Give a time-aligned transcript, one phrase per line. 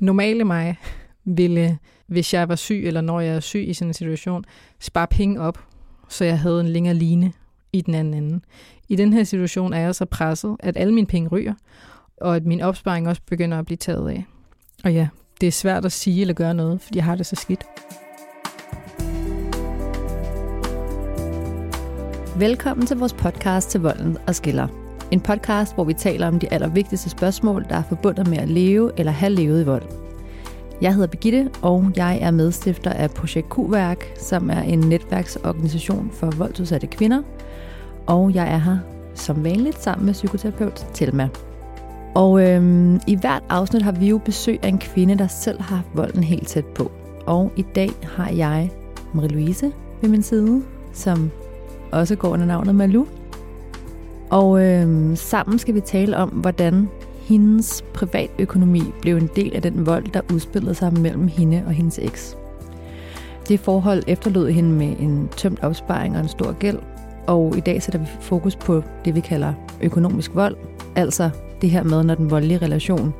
[0.00, 0.78] Normale mig
[1.24, 4.44] ville, hvis jeg var syg, eller når jeg er syg i sådan en situation,
[4.80, 5.58] spare penge op,
[6.08, 7.32] så jeg havde en længere line
[7.72, 8.40] i den anden ende.
[8.88, 11.54] I den her situation er jeg så presset, at alle mine penge ryger,
[12.16, 14.24] og at min opsparing også begynder at blive taget af.
[14.84, 15.08] Og ja,
[15.40, 17.64] det er svært at sige eller gøre noget, fordi jeg har det så skidt.
[22.38, 24.83] Velkommen til vores podcast til Volden og Skiller.
[25.10, 28.90] En podcast, hvor vi taler om de allervigtigste spørgsmål, der er forbundet med at leve
[28.96, 29.82] eller have levet i vold.
[30.80, 36.30] Jeg hedder Begitte, og jeg er medstifter af Projekt Q-værk, som er en netværksorganisation for
[36.30, 37.22] voldsudsatte kvinder.
[38.06, 38.78] Og jeg er her
[39.14, 41.28] som vanligt sammen med psykoterapeut Telma.
[42.14, 45.76] Og øhm, i hvert afsnit har vi jo besøg af en kvinde, der selv har
[45.76, 46.90] haft volden helt tæt på.
[47.26, 48.70] Og i dag har jeg
[49.14, 49.66] Marie-Louise
[50.00, 51.30] ved min side, som
[51.92, 53.04] også går under navnet Malu.
[54.34, 56.88] Og øh, sammen skal vi tale om, hvordan
[57.28, 61.98] hendes privatøkonomi blev en del af den vold, der udspillede sig mellem hende og hendes
[61.98, 62.36] eks.
[63.48, 66.78] Det forhold efterlod hende med en tømt opsparing og en stor gæld,
[67.26, 70.56] og i dag sætter vi fokus på det, vi kalder økonomisk vold,
[70.96, 71.30] altså
[71.60, 73.14] det her med, når den voldelige relation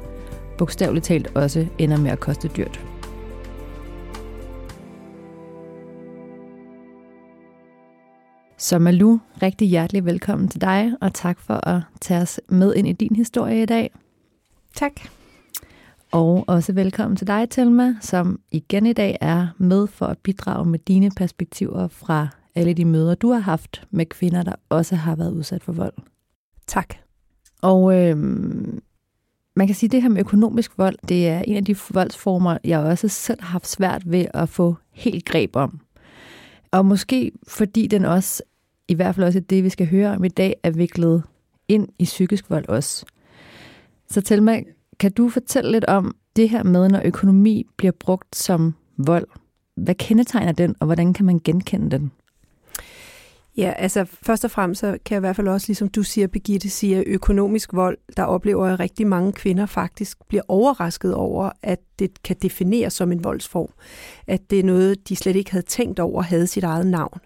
[0.58, 2.81] bogstaveligt talt også ender med at koste dyrt.
[8.56, 12.88] Så Malu, rigtig hjertelig velkommen til dig, og tak for at tage os med ind
[12.88, 13.91] i din historie i dag.
[14.74, 14.92] Tak.
[16.12, 20.66] Og også velkommen til dig, Telma, som igen i dag er med for at bidrage
[20.66, 25.16] med dine perspektiver fra alle de møder, du har haft med kvinder, der også har
[25.16, 25.94] været udsat for vold.
[26.66, 26.94] Tak.
[27.62, 28.82] Og øhm,
[29.56, 32.58] man kan sige, at det her med økonomisk vold, det er en af de voldsformer,
[32.64, 35.80] jeg også selv har haft svært ved at få helt greb om.
[36.75, 38.42] Og måske fordi den også,
[38.89, 41.22] i hvert fald også det, vi skal høre om i dag, er viklet
[41.69, 43.06] ind i psykisk vold også.
[44.08, 44.64] Så tæl mig,
[45.00, 49.27] kan du fortælle lidt om det her med, når økonomi bliver brugt som vold?
[49.77, 52.12] Hvad kendetegner den, og hvordan kan man genkende den?
[53.56, 56.26] Ja, altså først og fremmest så kan jeg i hvert fald også, ligesom du siger,
[56.26, 61.78] Birgitte, siger økonomisk vold, der oplever at rigtig mange kvinder faktisk bliver overrasket over, at
[61.98, 63.69] det kan defineres som en voldsform.
[64.26, 67.20] At det er noget, de slet ikke havde tænkt over, havde sit eget navn.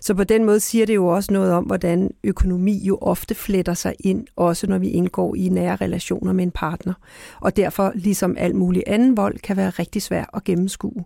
[0.00, 3.74] Så på den måde siger det jo også noget om, hvordan økonomi jo ofte fletter
[3.74, 6.94] sig ind, også når vi indgår i nære relationer med en partner.
[7.40, 11.04] Og derfor, ligesom alt mulig anden vold, kan være rigtig svært at gennemskue.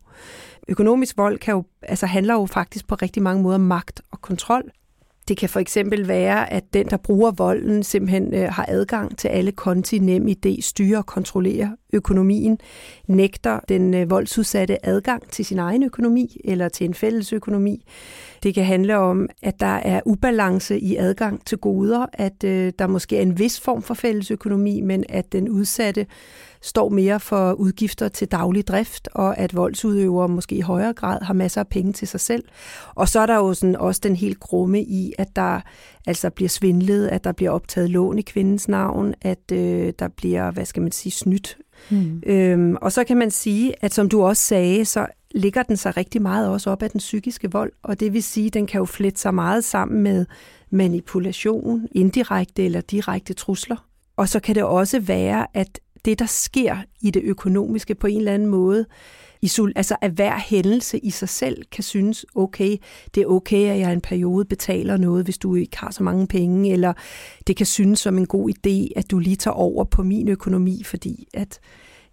[0.68, 4.70] Økonomisk vold kan jo, altså handler jo faktisk på rigtig mange måder magt og kontrol.
[5.30, 9.28] Det kan for eksempel være, at den, der bruger volden, simpelthen øh, har adgang til
[9.28, 12.58] alle konti, nem idé, styrer og kontrollerer økonomien,
[13.06, 17.84] nægter den øh, voldsudsatte adgang til sin egen økonomi eller til en fælles økonomi.
[18.42, 22.86] Det kan handle om, at der er ubalance i adgang til goder, at øh, der
[22.86, 26.06] måske er en vis form for fælles økonomi, men at den udsatte
[26.62, 31.34] står mere for udgifter til daglig drift, og at voldsudøvere måske i højere grad har
[31.34, 32.44] masser af penge til sig selv.
[32.94, 35.60] Og så er der jo sådan også den helt grumme i, at der
[36.06, 40.50] altså bliver svindlet, at der bliver optaget lån i kvindens navn, at øh, der bliver,
[40.50, 41.58] hvad skal man sige, snydt.
[41.90, 42.22] Mm.
[42.26, 45.96] Øhm, og så kan man sige, at som du også sagde, så ligger den sig
[45.96, 48.78] rigtig meget også op af den psykiske vold, og det vil sige, at den kan
[48.78, 50.26] jo flette sig meget sammen med
[50.70, 53.76] manipulation, indirekte eller direkte trusler.
[54.16, 58.18] Og så kan det også være, at det, der sker i det økonomiske på en
[58.18, 58.86] eller anden måde,
[59.76, 62.76] altså at hver hændelse i sig selv kan synes, okay,
[63.14, 66.26] det er okay, at jeg en periode betaler noget, hvis du ikke har så mange
[66.26, 66.92] penge, eller
[67.46, 70.82] det kan synes som en god idé, at du lige tager over på min økonomi,
[70.84, 71.60] fordi at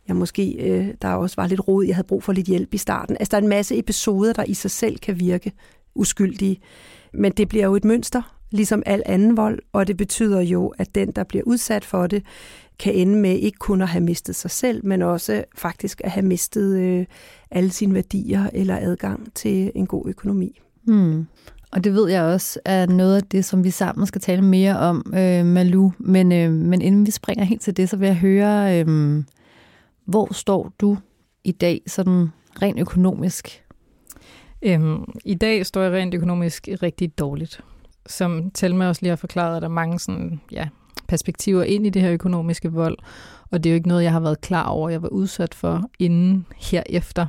[0.07, 2.77] jeg måske, øh, der også var lidt råd, jeg havde brug for lidt hjælp i
[2.77, 3.17] starten.
[3.19, 5.51] Altså der er en masse episoder, der i sig selv kan virke
[5.95, 6.61] uskyldige,
[7.13, 10.95] men det bliver jo et mønster, ligesom al anden vold, og det betyder jo, at
[10.95, 12.23] den, der bliver udsat for det,
[12.79, 16.25] kan ende med ikke kun at have mistet sig selv, men også faktisk at have
[16.25, 17.05] mistet øh,
[17.51, 20.61] alle sine værdier eller adgang til en god økonomi.
[20.83, 21.27] Hmm.
[21.71, 24.77] Og det ved jeg også er noget af det, som vi sammen skal tale mere
[24.79, 25.91] om, øh, Malu.
[25.99, 29.23] Men, øh, men inden vi springer helt til det, så vil jeg høre, øh,
[30.05, 30.97] hvor står du
[31.43, 32.27] i dag sådan
[32.61, 33.63] rent økonomisk?
[34.61, 37.61] Øhm, I dag står jeg rent økonomisk rigtig dårligt.
[38.07, 40.67] Som Telma også lige har forklaret, er der mange sådan, ja,
[41.07, 42.97] perspektiver ind i det her økonomiske vold,
[43.51, 45.89] og det er jo ikke noget, jeg har været klar over, jeg var udsat for
[45.99, 47.27] inden herefter,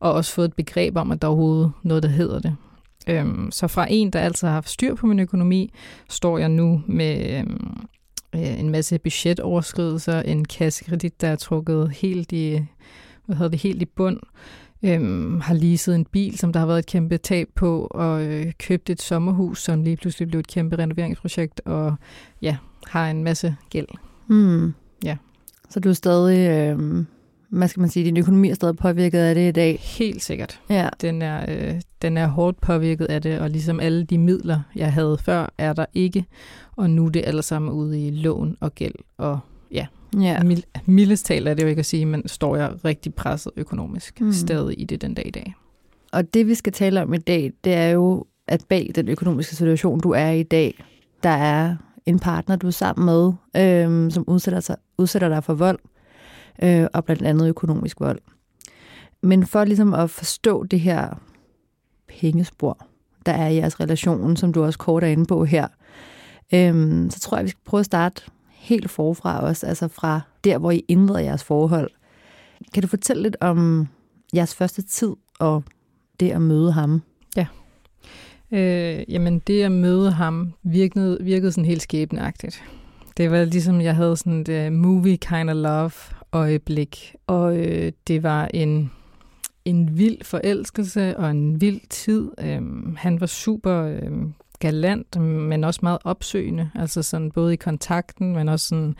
[0.00, 2.56] og også fået et begreb om, at der er overhovedet noget, der hedder det.
[3.08, 5.72] Øhm, så fra en, der altid har haft styr på min økonomi,
[6.08, 7.86] står jeg nu med øhm,
[8.34, 12.60] øh, en masse budgetoverskridelser, en kassekredit, der er trukket helt i,
[13.26, 14.20] hvad hedder det, helt i bund,
[14.82, 18.52] øhm, har leaset en bil, som der har været et kæmpe tab på, og øh,
[18.58, 21.94] købt et sommerhus, som lige pludselig blev et kæmpe renoveringsprojekt, og
[22.42, 22.56] ja,
[22.86, 23.88] har en masse gæld.
[24.26, 24.74] Hmm.
[25.04, 25.16] Ja.
[25.70, 27.04] Så du er stadig øh,
[27.52, 29.78] hvad skal man sige, din økonomi er stadig påvirket af det i dag.
[29.80, 30.60] Helt sikkert.
[30.70, 30.88] Ja.
[31.00, 34.92] Den er, øh, den er hårdt påvirket af det, og ligesom alle de midler, jeg
[34.92, 36.24] havde før, er der ikke.
[36.76, 38.94] Og nu er det alle sammen ude i lån og gæld.
[39.18, 39.38] Og
[39.70, 39.86] ja,
[40.20, 40.42] ja.
[40.42, 44.20] Mild, mildest talt er det jo ikke at sige, men står jeg rigtig presset økonomisk
[44.20, 44.32] Mm.
[44.32, 45.54] stadig i det den dag i dag.
[46.12, 49.56] Og det vi skal tale om i dag, det er jo, at bag den økonomiske
[49.56, 50.84] situation, du er i i dag,
[51.22, 51.76] der er
[52.06, 55.78] en partner, du er sammen med, øhm, som udsætter, sig, udsætter dig for vold,
[56.62, 58.18] øh, og blandt andet økonomisk vold.
[59.22, 61.20] Men for ligesom at forstå det her
[62.08, 62.86] pengespor,
[63.26, 65.68] der er i jeres relation, som du også kort er inde på her,
[66.54, 68.22] øhm, så tror jeg, vi skal prøve at starte
[68.62, 71.90] helt forfra også, altså fra der, hvor I indleder jeres forhold.
[72.74, 73.88] Kan du fortælle lidt om
[74.34, 75.64] jeres første tid og
[76.20, 77.02] det at møde ham?
[77.36, 77.46] Ja.
[78.52, 82.64] Øh, jamen det at møde ham virkede, virkede sådan helt skæbneagtigt.
[83.16, 85.92] Det var ligesom, jeg havde sådan et uh, movie kind of love
[86.32, 87.14] øjeblik.
[87.26, 88.90] Og øh, det var en,
[89.64, 92.30] en vild forelskelse og en vild tid.
[92.38, 96.70] Øhm, han var super øhm, galant, men også meget opsøgende.
[96.74, 98.94] Altså sådan både i kontakten, men også sådan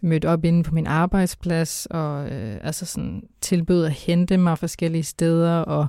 [0.00, 5.02] mødt op inde på min arbejdsplads, og øh, altså sådan tilbød at hente mig forskellige
[5.02, 5.86] steder, og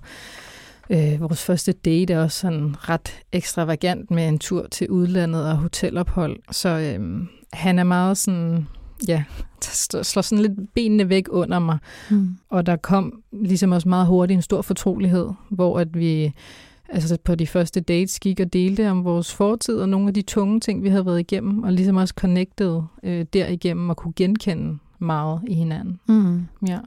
[0.89, 5.57] Øh, vores første date er også sådan ret ekstravagant med en tur til udlandet og
[5.57, 6.37] hotelophold.
[6.51, 8.67] Så øh, han er meget sådan,
[9.07, 9.23] ja,
[10.03, 11.77] slår sådan lidt benene væk under mig.
[12.09, 12.37] Mm.
[12.49, 16.33] Og der kom ligesom også meget hurtigt en stor fortrolighed, hvor at vi
[16.89, 20.21] altså på de første dates gik og delte om vores fortid og nogle af de
[20.21, 24.77] tunge ting, vi havde været igennem, og ligesom også connected øh, derigennem og kunne genkende
[24.99, 25.99] meget i hinanden.
[26.07, 26.45] Mm.
[26.67, 26.79] Ja.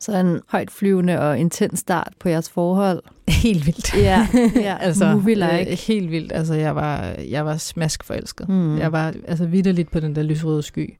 [0.00, 3.02] Så en højt flyvende og intens start på jeres forhold.
[3.28, 3.94] Helt vildt.
[3.94, 5.70] Ja, ja altså, movie-like.
[5.70, 6.32] øh, helt vildt.
[6.32, 8.48] Altså, jeg var, jeg var smask forelsket.
[8.48, 8.78] Mm.
[8.78, 10.94] Jeg var altså vidderligt på den der lysrøde sky.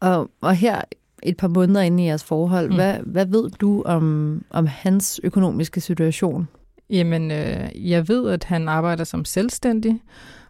[0.00, 0.80] Og, og her
[1.22, 2.68] et par måneder inde i jeres forhold.
[2.68, 2.74] Mm.
[2.74, 6.48] hvad, hvad ved du om, om hans økonomiske situation?
[6.90, 10.00] Jamen, øh, jeg ved, at han arbejder som selvstændig,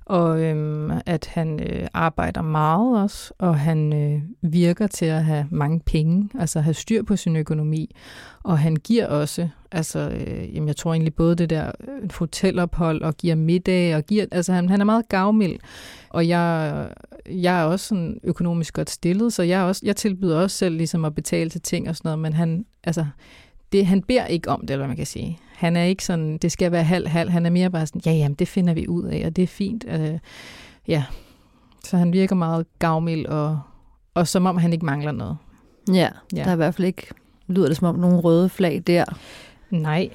[0.06, 4.22] og øhm, at han øh, arbejder meget også, og han øh,
[4.52, 7.96] virker til at have mange penge, altså have styr på sin økonomi.
[8.42, 13.02] Og han giver også, altså øh, jamen, jeg tror egentlig både det der øh, hotelophold
[13.02, 15.58] og giver middag, og giver, altså han, han er meget gavmild.
[16.10, 16.86] Og jeg,
[17.26, 20.76] jeg er også sådan økonomisk godt stillet, så jeg, er også, jeg tilbyder også selv
[20.76, 23.06] ligesom at betale til ting og sådan noget, men han, altså,
[23.72, 25.38] det, han beder ikke om det, eller hvad man kan sige.
[25.54, 27.30] Han er ikke sådan, det skal være halv-halv.
[27.30, 29.46] Han er mere bare sådan, ja, jamen, det finder vi ud af, og det er
[29.46, 29.84] fint.
[29.88, 30.18] Øh,
[30.88, 31.04] ja,
[31.84, 33.60] så han virker meget gavmild, og,
[34.14, 35.36] og som om han ikke mangler noget.
[35.88, 37.06] Ja, ja, der er i hvert fald ikke,
[37.46, 39.04] lyder det som om, nogle røde flag der.
[39.70, 40.10] Nej.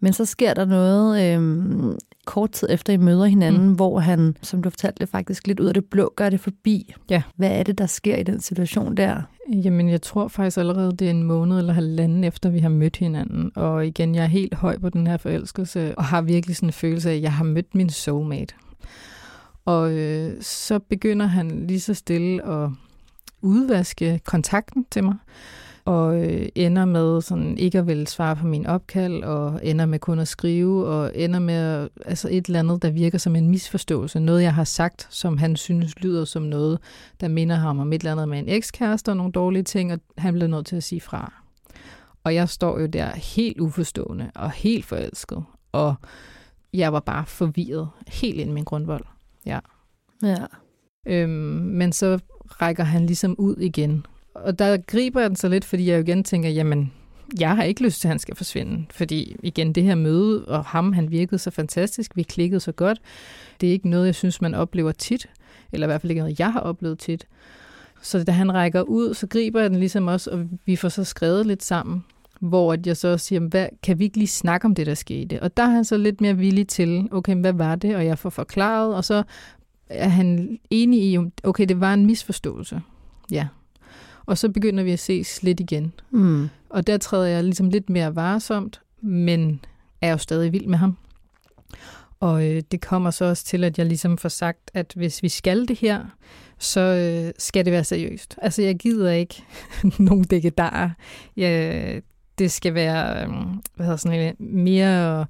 [0.00, 3.74] Men så sker der noget øhm, kort tid efter, I møder hinanden, mm.
[3.74, 6.94] hvor han, som du fortalte det faktisk lidt ud af det blå, gør det forbi.
[7.10, 7.22] Ja.
[7.36, 9.22] Hvad er det, der sker i den situation der?
[9.52, 12.96] Jamen, jeg tror faktisk allerede, det er en måned eller halvanden efter, vi har mødt
[12.96, 13.52] hinanden.
[13.54, 16.72] Og igen, jeg er helt høj på den her forelskelse, og har virkelig sådan en
[16.72, 18.54] følelse af, at jeg har mødt min soulmate.
[19.64, 22.70] Og øh, så begynder han lige så stille at
[23.42, 25.14] udvaske kontakten til mig,
[25.84, 29.98] og øh, ender med sådan ikke at ville svare på min opkald, og ender med
[29.98, 34.20] kun at skrive, og ender med altså et eller andet, der virker som en misforståelse.
[34.20, 36.78] Noget, jeg har sagt, som han synes lyder som noget,
[37.20, 40.00] der minder ham om et eller andet med en ekskæreste og nogle dårlige ting, og
[40.18, 41.32] han bliver nødt til at sige fra.
[42.24, 45.94] Og jeg står jo der helt uforstående og helt forelsket, og
[46.72, 49.04] jeg var bare forvirret helt ind i min grundvold.
[49.46, 49.58] Ja.
[50.22, 50.46] Ja.
[51.06, 51.30] Øhm,
[51.78, 54.06] men så rækker han ligesom ud igen.
[54.44, 56.92] Og der griber jeg den så lidt, fordi jeg jo igen tænker, jamen,
[57.40, 58.86] jeg har ikke lyst til, at han skal forsvinde.
[58.90, 62.98] Fordi igen, det her møde, og ham, han virkede så fantastisk, vi klikkede så godt.
[63.60, 65.28] Det er ikke noget, jeg synes, man oplever tit.
[65.72, 67.26] Eller i hvert fald ikke noget, jeg har oplevet tit.
[68.02, 71.04] Så da han rækker ud, så griber jeg den ligesom også, og vi får så
[71.04, 72.04] skrevet lidt sammen.
[72.40, 75.42] Hvor at jeg så siger, hvad, kan vi ikke lige snakke om det, der skete?
[75.42, 77.96] Og der er han så lidt mere villig til, okay, hvad var det?
[77.96, 79.22] Og jeg får forklaret, og så
[79.88, 82.80] er han enig i, okay, det var en misforståelse.
[83.30, 83.46] Ja.
[84.26, 85.92] Og så begynder vi at ses lidt igen.
[86.10, 86.48] Mm.
[86.70, 89.60] Og der træder jeg ligesom lidt mere varsomt, men
[90.00, 90.96] er jo stadig vild med ham.
[92.20, 95.28] Og øh, det kommer så også til, at jeg ligesom får sagt, at hvis vi
[95.28, 96.04] skal det her,
[96.58, 98.36] så øh, skal det være seriøst.
[98.42, 99.42] Altså, jeg gider ikke
[99.98, 100.90] nogen dækkedarer.
[101.36, 102.02] Jeg,
[102.38, 103.32] det skal være øh,
[103.74, 105.26] hvad hedder sådan noget, mere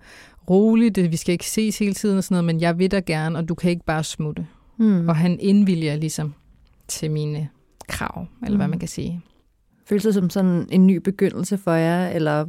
[0.50, 1.10] roligt.
[1.10, 3.48] Vi skal ikke ses hele tiden og sådan noget, men jeg vil da gerne, og
[3.48, 4.46] du kan ikke bare smutte.
[4.76, 5.08] Mm.
[5.08, 6.34] Og han indvilger ligesom
[6.88, 7.48] til mine
[7.88, 8.70] krav, eller hvad Mm.
[8.70, 9.20] man kan sige.
[9.86, 12.46] Føles det som sådan en ny begyndelse for jer, eller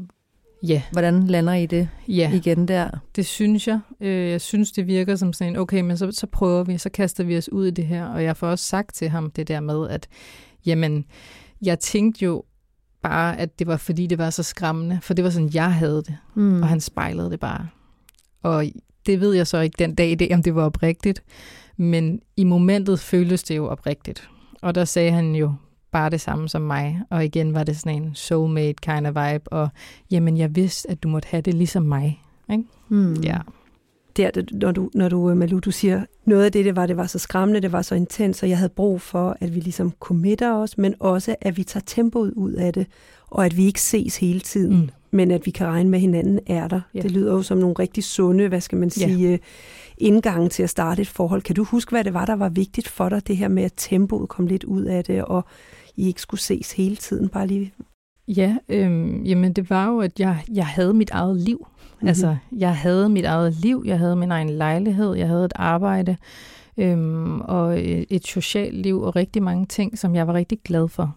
[0.67, 2.31] Ja, hvordan lander I det ja.
[2.33, 2.89] igen der?
[3.15, 3.79] Det synes jeg.
[4.01, 6.89] Øh, Jeg synes, det virker som sådan en, okay, men så, så prøver vi, så
[6.89, 8.05] kaster vi os ud i det her.
[8.05, 10.07] Og jeg får også sagt til ham det der med, at
[10.65, 11.05] jamen,
[11.61, 12.43] jeg tænkte jo
[13.01, 15.97] bare, at det var fordi, det var så skræmmende, for det var sådan, jeg havde
[15.97, 16.61] det, Mm.
[16.61, 17.67] og han spejlede det bare.
[18.43, 18.65] Og
[19.05, 21.23] det ved jeg så ikke den dag i dag, om det var oprigtigt,
[21.77, 24.29] men i momentet føltes det jo oprigtigt.
[24.63, 25.53] Og der sagde han jo
[25.91, 29.53] bare det samme som mig, og igen var det sådan en soulmate kind of vibe,
[29.53, 29.69] og
[30.11, 32.23] jamen, jeg vidste, at du måtte have det ligesom mig.
[32.89, 33.13] Mm.
[33.13, 33.37] Ja.
[34.17, 36.97] der, når du, når du, øh, Malu, du siger, noget af det, det var, det
[36.97, 39.93] var så skræmmende, det var så intens, og jeg havde brug for, at vi ligesom
[39.99, 42.87] committer os, men også, at vi tager tempoet ud af det,
[43.33, 44.89] og at vi ikke ses hele tiden, Mm.
[45.11, 46.81] men at vi kan regne med, at hinanden er der.
[46.93, 47.01] Ja.
[47.01, 49.37] Det lyder jo som nogle rigtig sunde, hvad skal man sige, ja.
[49.97, 51.41] indgange til at starte et forhold.
[51.41, 53.73] Kan du huske, hvad det var, der var vigtigt for dig, det her med, at
[53.77, 55.45] tempoet kom lidt ud af det, og
[55.95, 57.73] I ikke skulle ses hele tiden, bare lige
[58.27, 61.57] Ja, øhm, jamen det var jo, at jeg, jeg havde mit eget liv.
[61.57, 61.67] Mhm.
[61.93, 62.07] Mm-hmm.
[62.07, 66.17] Altså, jeg havde mit eget liv, jeg havde min egen lejlighed, jeg havde et arbejde,
[66.77, 70.87] øhm, og øh, et socialt liv, og rigtig mange ting, som jeg var rigtig glad
[70.87, 71.15] for.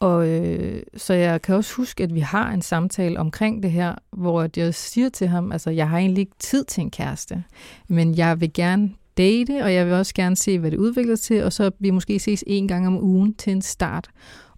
[0.00, 3.94] Og øh, så jeg kan også huske, at vi har en samtale omkring det her,
[4.10, 7.44] hvor jeg siger til ham, altså jeg har egentlig ikke tid til en kæreste,
[7.88, 11.44] men jeg vil gerne date, og jeg vil også gerne se, hvad det udvikler til,
[11.44, 14.10] og så vi måske ses en gang om ugen til en start.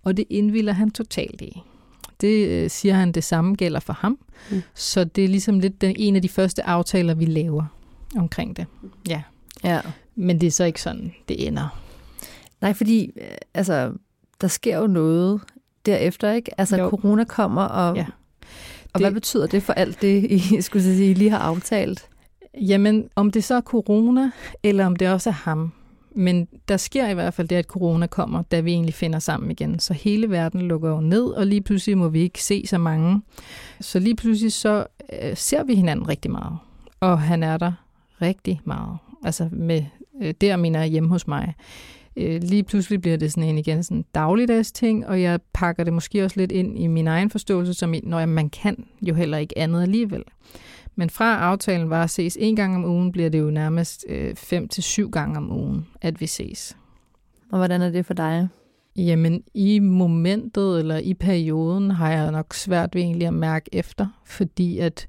[0.03, 1.63] Og det indvilder han totalt i.
[2.21, 4.19] Det øh, siger han, det samme gælder for ham.
[4.51, 4.57] Mm.
[4.57, 4.63] Mm.
[4.75, 7.65] Så det er ligesom lidt den, en af de første aftaler, vi laver
[8.17, 8.67] omkring det.
[9.09, 9.23] Ja.
[9.65, 9.81] Ja.
[10.15, 11.81] Men det er så ikke sådan, det ender.
[12.61, 13.93] Nej, fordi øh, altså,
[14.41, 15.41] der sker jo noget
[15.87, 16.61] derefter, ikke?
[16.61, 16.89] Altså, Jo.
[16.91, 18.07] corona kommer, og, Ja.
[18.93, 21.39] og Det- hvad betyder det for alt det, I, skulle jeg sige, I lige har
[21.39, 22.09] aftalt?
[22.61, 24.31] Jamen, om det så er corona,
[24.63, 25.73] eller om det også er ham.
[26.15, 29.51] Men der sker i hvert fald det, at corona kommer, da vi egentlig finder sammen
[29.51, 29.79] igen.
[29.79, 33.23] Så hele verden lukker jo ned, og lige pludselig må vi ikke se så mange.
[33.81, 34.87] Så lige pludselig så
[35.23, 36.59] øh, ser vi hinanden rigtig meget.
[37.01, 37.73] Og han er der
[38.23, 38.99] rigtig meget.
[39.25, 39.85] Altså med,
[40.23, 41.55] øh, der mener jeg hjemme hos mig.
[42.21, 45.93] Øh, lige pludselig bliver det sådan en igen sådan dagligdags ting, og jeg pakker det
[45.93, 49.59] måske også lidt ind i min egen forståelse, som når man kan jo heller ikke
[49.59, 50.23] andet alligevel.
[50.97, 54.35] Men fra aftalen var at ses en gang om ugen, bliver det jo nærmest øh,
[54.35, 56.77] fem til syv gange om ugen, at vi ses.
[57.51, 58.49] Og hvordan er det for dig?
[58.97, 64.07] Jamen, i momentet eller i perioden har jeg nok svært ved egentlig at mærke efter,
[64.25, 65.09] fordi at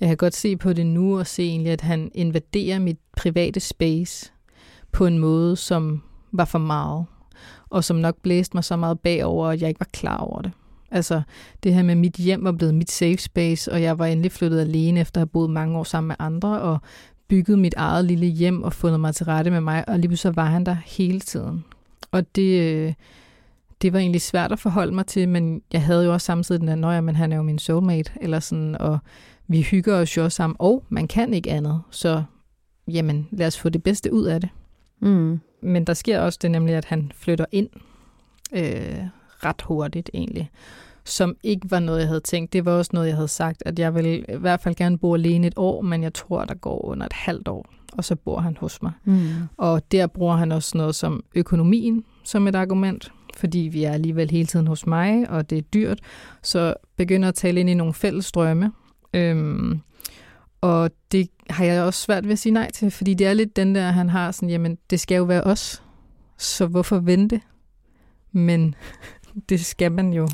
[0.00, 3.60] jeg kan godt se på det nu og se egentlig, at han invaderer mit private
[3.60, 4.32] space
[4.92, 6.02] på en måde, som
[6.32, 7.06] var for meget,
[7.70, 10.52] og som nok blæste mig så meget bagover, at jeg ikke var klar over det.
[10.90, 11.22] Altså
[11.62, 14.60] det her med, mit hjem var blevet mit safe space, og jeg var endelig flyttet
[14.60, 16.78] alene efter at have boet mange år sammen med andre, og
[17.28, 20.36] bygget mit eget lille hjem og fundet mig til rette med mig, og lige pludselig
[20.36, 21.64] var han der hele tiden.
[22.12, 22.94] Og det, øh,
[23.82, 26.68] det var egentlig svært at forholde mig til, men jeg havde jo også samtidig den
[26.68, 28.98] der, nøje, men han er jo min soulmate, eller sådan, og
[29.48, 32.22] vi hygger os jo sammen, og man kan ikke andet, så
[32.88, 34.50] jamen, lad os få det bedste ud af det.
[35.00, 35.40] Mm.
[35.62, 37.68] Men der sker også det nemlig, at han flytter ind
[38.52, 38.98] øh,
[39.44, 40.50] ret hurtigt egentlig,
[41.04, 42.52] som ikke var noget, jeg havde tænkt.
[42.52, 45.14] Det var også noget, jeg havde sagt, at jeg vil i hvert fald gerne bo
[45.14, 48.40] alene et år, men jeg tror, der går under et halvt år, og så bor
[48.40, 48.92] han hos mig.
[49.04, 49.28] Mm.
[49.56, 54.30] Og der bruger han også noget som økonomien som et argument, fordi vi er alligevel
[54.30, 55.98] hele tiden hos mig, og det er dyrt,
[56.42, 58.72] så begynder at tale ind i nogle fælles drømme.
[59.14, 59.80] Øhm,
[60.60, 63.56] og det har jeg også svært ved at sige nej til, fordi det er lidt
[63.56, 65.82] den der, han har sådan, jamen, det skal jo være os,
[66.38, 67.40] så hvorfor vente?
[68.32, 68.74] Men
[69.48, 70.28] det skal man jo.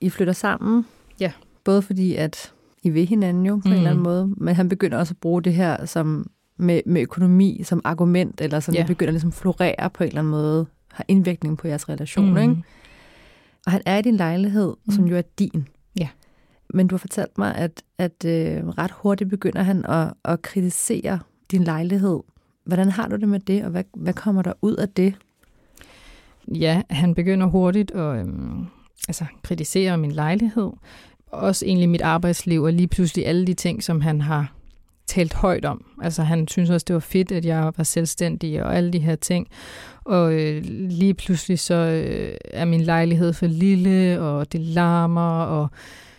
[0.00, 0.86] I flytter sammen.
[1.20, 1.32] Ja.
[1.64, 3.70] Både fordi, at I vil hinanden jo på mm.
[3.70, 3.76] en Mm.
[3.76, 7.60] eller anden måde, men han begynder også at bruge det her som med, med økonomi
[7.64, 8.80] som argument, eller sådan, Ja.
[8.80, 12.30] det begynder ligesom at florere på en eller anden måde, har indvirkning på jeres relation,
[12.30, 12.36] mm.
[12.36, 12.56] ikke?
[13.66, 14.92] Og han er i din lejlighed, mm.
[14.92, 15.68] som jo er din.
[15.98, 16.08] Ja.
[16.74, 21.18] Men du har fortalt mig, at, at øh, ret hurtigt begynder han at, at kritisere
[21.50, 22.20] din lejlighed.
[22.64, 25.14] Hvordan har du det med det, og hvad, hvad kommer der ud af det?
[26.48, 28.66] Ja, han begynder hurtigt at øhm,
[29.08, 30.70] altså, kritisere min lejlighed.
[31.26, 34.52] Også egentlig mit arbejdsliv, og lige pludselig alle de ting, som han har
[35.12, 35.84] talt højt om.
[36.02, 39.16] Altså han synes også, det var fedt, at jeg var selvstændig og alle de her
[39.16, 39.48] ting.
[40.04, 45.68] Og øh, lige pludselig så øh, er min lejlighed for lille, og det larmer, og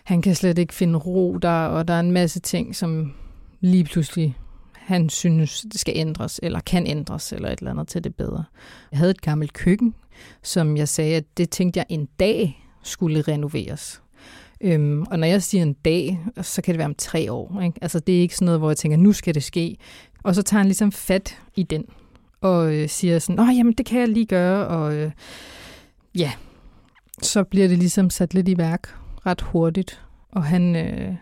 [0.03, 3.13] han kan slet ikke finde ro der, og der er en masse ting, som
[3.61, 4.37] lige pludselig
[4.73, 8.43] han synes, det skal ændres, eller kan ændres, eller et eller andet til det bedre.
[8.91, 9.95] Jeg havde et gammelt køkken,
[10.43, 14.02] som jeg sagde, at det tænkte jeg en dag skulle renoveres.
[14.61, 17.61] Øhm, og når jeg siger en dag, så kan det være om tre år.
[17.61, 17.77] Ikke?
[17.81, 19.77] Altså det er ikke sådan noget, hvor jeg tænker, nu skal det ske.
[20.23, 21.85] Og så tager han ligesom fat i den,
[22.41, 25.11] og øh, siger sådan, åh, jamen det kan jeg lige gøre, og øh,
[26.15, 26.31] ja,
[27.21, 28.95] så bliver det ligesom sat lidt i værk
[29.25, 30.01] ret hurtigt.
[30.31, 31.15] Og han øh,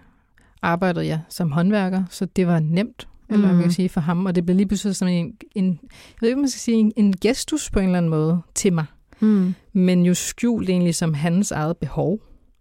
[0.61, 3.71] arbejdede ja som håndværker, så det var nemt eller hvad man kan Mhm.
[3.73, 5.89] sige for ham, og det blev lige pludselig som en, en jeg
[6.21, 8.85] ved ikke, man skal sige, en, en gestus på en eller anden måde til mig,
[9.19, 9.53] Mm.
[9.73, 12.19] men jo skjult egentlig som hans eget behov,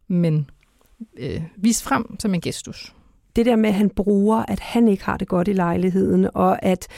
[0.09, 0.51] men
[1.19, 2.95] øh, vist frem som en gestus.
[3.37, 6.65] det der med, at han bruger, at han ikke har det godt i lejligheden, og
[6.65, 6.89] at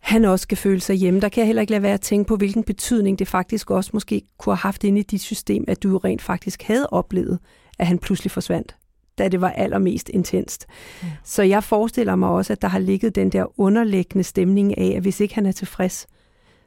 [0.00, 1.20] han også skal føle sig hjemme.
[1.20, 3.90] Der kan jeg heller ikke lade være at tænke på, hvilken betydning det faktisk også
[3.92, 7.38] måske kunne have haft inde i dit system, at du rent faktisk havde oplevet,
[7.78, 8.76] at han pludselig forsvandt,
[9.18, 10.66] da det var allermest intenst.
[11.02, 11.08] Ja.
[11.24, 15.02] Så jeg forestiller mig også, at der har ligget den der underliggende stemning af, at
[15.02, 16.06] hvis ikke han er tilfreds,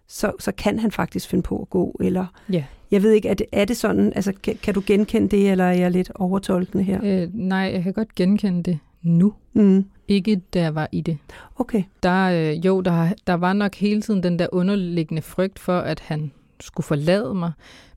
[0.07, 1.97] så, så kan han faktisk finde på at gå.
[1.99, 2.63] Eller Ja.
[2.95, 5.63] Jeg ved ikke, er det, er det sådan, altså kan, kan du genkende det, eller
[5.63, 6.99] er jeg lidt overtolkende her?
[7.03, 9.33] Øh, nej, jeg kan godt genkende det nu.
[9.53, 9.85] Mm.
[10.07, 11.17] Ikke da jeg var i det.
[11.55, 11.83] Okay.
[12.03, 15.99] Der, øh, jo, der, der var nok hele tiden den der underliggende frygt for, at
[15.99, 17.51] han skulle forlade mig,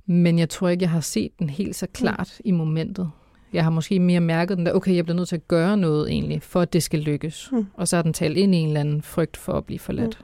[0.07, 3.11] men jeg tror ikke, jeg har set den helt så klart i momentet.
[3.53, 6.11] Jeg har måske mere mærket den der, okay, jeg bliver nødt til at gøre noget
[6.11, 7.49] egentlig, for at det skal lykkes.
[7.53, 7.67] Mm.
[7.75, 10.19] Og så har den talt ind i en eller anden frygt for at blive forladt.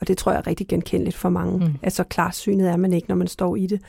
[0.00, 1.58] Og det tror jeg er rigtig genkendeligt for mange.
[1.58, 1.64] Mm.
[1.64, 1.74] Mm.
[1.82, 3.80] At så klarsynet er man ikke, når man står i det.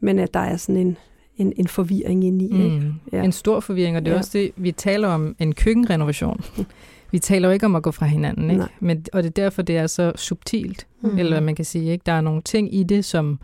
[0.00, 0.96] Men at der er sådan en,
[1.36, 2.52] en, en forvirring inde i.
[2.52, 2.92] Mm.
[3.12, 3.18] Ja.
[3.18, 3.22] Ja.
[3.24, 4.18] En stor forvirring, og det er Ja.
[4.18, 6.40] også det, vi taler om en køkkenrenovation.
[7.10, 8.58] Vi taler jo ikke om at gå fra hinanden, ikke?
[8.58, 8.68] Nej.
[8.80, 10.86] Men, og det er derfor, det er så subtilt.
[11.02, 11.18] Mm.
[11.18, 11.92] Eller hvad man kan sige.
[11.92, 12.02] Ikke?
[12.06, 13.38] Der er nogle ting i det, som,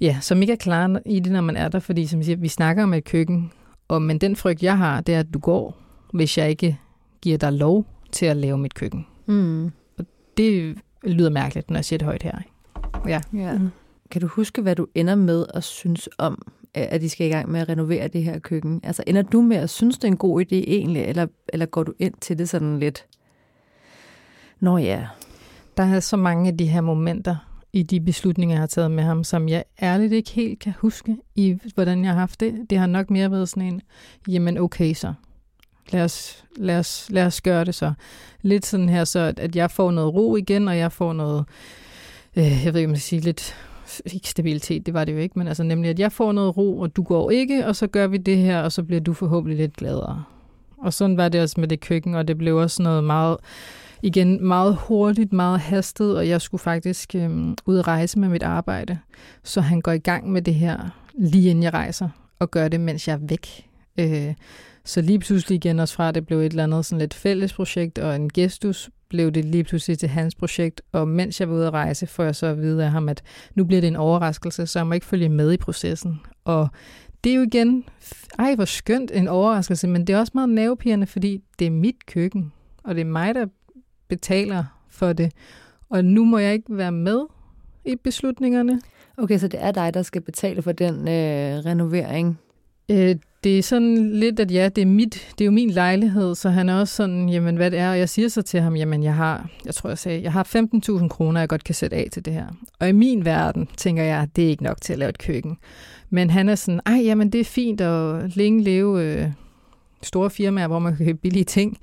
[0.00, 1.78] ja, som ikke er klare i det, når man er der.
[1.80, 3.52] Fordi som jeg siger, vi snakker om et køkken,
[3.88, 5.76] og, men den frygt, jeg har, det er, at du går,
[6.12, 6.78] hvis jeg ikke
[7.22, 9.06] giver dig lov til at lave mit køkken.
[9.26, 9.70] Mm.
[10.36, 12.38] Det lyder mærkeligt, når jeg siger det højt her.
[13.06, 13.20] Ja.
[13.34, 13.58] Ja.
[13.58, 13.70] Mm.
[14.10, 17.50] Kan du huske, hvad du ender med at synes om, at de skal i gang
[17.50, 18.80] med at renovere det her køkken?
[18.82, 21.82] Altså ender du med at synes, det er en god idé egentlig, eller, eller går
[21.82, 23.06] du ind til det sådan lidt,
[24.60, 25.06] nå ja,
[25.76, 27.36] Der er så mange af de her momenter
[27.72, 31.16] i de beslutninger, jeg har taget med ham, som jeg ærligt ikke helt kan huske
[31.34, 32.66] i, hvordan jeg har haft det.
[32.70, 33.80] Det har nok mere været sådan en,
[34.28, 35.14] jamen okay så.
[35.92, 37.92] Lad os, lad os, lad os gøre det så.
[38.42, 41.44] Lidt sådan her, så at- at jeg får noget ro igen, og jeg får noget,
[42.36, 43.54] øh, jeg ved ikke, om jeg skal sige lidt,
[44.12, 46.78] ikke stabilitet, det var det jo ikke, men altså nemlig, at jeg får noget ro,
[46.80, 49.58] og du går ikke, og så gør vi det her, og så bliver du forhåbentlig
[49.58, 50.24] lidt gladere.
[50.78, 53.36] Og sådan var det også med det køkken, og det blev også noget meget,
[54.02, 57.30] igen meget hurtigt, meget hastet, og jeg skulle faktisk øh,
[57.66, 58.98] ud og rejse med mit arbejde.
[59.42, 60.78] Så han går i gang med det her,
[61.18, 63.66] lige inden jeg rejser, og gør det, mens jeg er væk.
[63.98, 64.34] Øh,
[64.84, 67.52] så lige pludselig igen også fra, at det blev et eller andet sådan lidt fælles
[67.52, 71.54] projekt og en gestus, blev det lige pludselig til hans projekt, og mens jeg var
[71.54, 73.22] ude at rejse, får jeg så at vide af ham, at
[73.54, 76.20] nu bliver det en overraskelse, så jeg må ikke følge med i processen.
[76.44, 76.68] Og
[77.24, 77.84] det er jo igen,
[78.38, 82.06] ej hvor skønt en overraskelse, men det er også meget nervepirrende, fordi det er mit
[82.06, 82.52] køkken,
[82.84, 83.46] og det er mig, der
[84.08, 85.32] betaler for det.
[85.90, 87.20] Og nu må jeg ikke være med
[87.84, 88.80] i beslutningerne.
[89.16, 92.38] okay, så det er dig, der skal betale for den øh, renovering.
[92.90, 96.34] Øh, det er sådan lidt, at ja, det er, mit, det er jo min lejlighed,
[96.34, 98.76] så han er også sådan, jamen hvad det er, og jeg siger så til ham,
[98.76, 100.44] jamen jeg har, jeg tror jeg sagde, jeg har
[100.98, 102.46] 15.000 kroner, jeg godt kan sætte af til det her.
[102.80, 105.56] Og i min verden, tænker jeg, det er ikke nok til at lave et køkken.
[106.10, 109.28] Men han er sådan, ej, jamen det er fint at længe leve øh,
[110.02, 111.78] store firmaer, hvor man kan købe billige ting.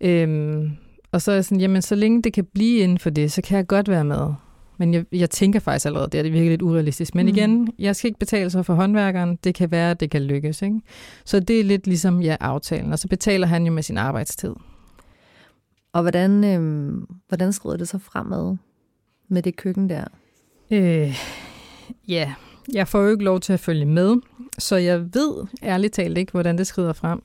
[0.00, 0.70] Øhm,
[1.12, 3.42] og så er jeg sådan, jamen så længe det kan blive inden for det, så
[3.42, 4.34] kan jeg godt være med.
[4.78, 7.14] Men jeg, jeg tænker faktisk allerede, det er det virkelig lidt urealistisk.
[7.14, 7.32] Men Mm.
[7.36, 9.38] igen, jeg skal ikke betale så for håndværkeren.
[9.44, 10.62] Det kan være, at det kan lykkes.
[10.62, 10.80] Ikke?
[11.24, 12.92] Så det er lidt ligesom ja, aftalen.
[12.92, 14.54] Og så betaler han jo med sin arbejdstid.
[15.92, 16.92] Og hvordan, øh,
[17.28, 18.56] hvordan skrider det så fremad
[19.28, 20.04] med det køkken der?
[20.70, 21.16] Øh,
[22.08, 22.34] ja,
[22.72, 24.16] jeg får jo ikke lov til at følge med,
[24.58, 27.22] så jeg ved ærligt talt ikke, hvordan det skrider frem.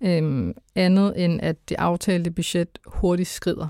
[0.00, 3.68] Øhm, andet end, at det aftalte budget hurtigt skrider.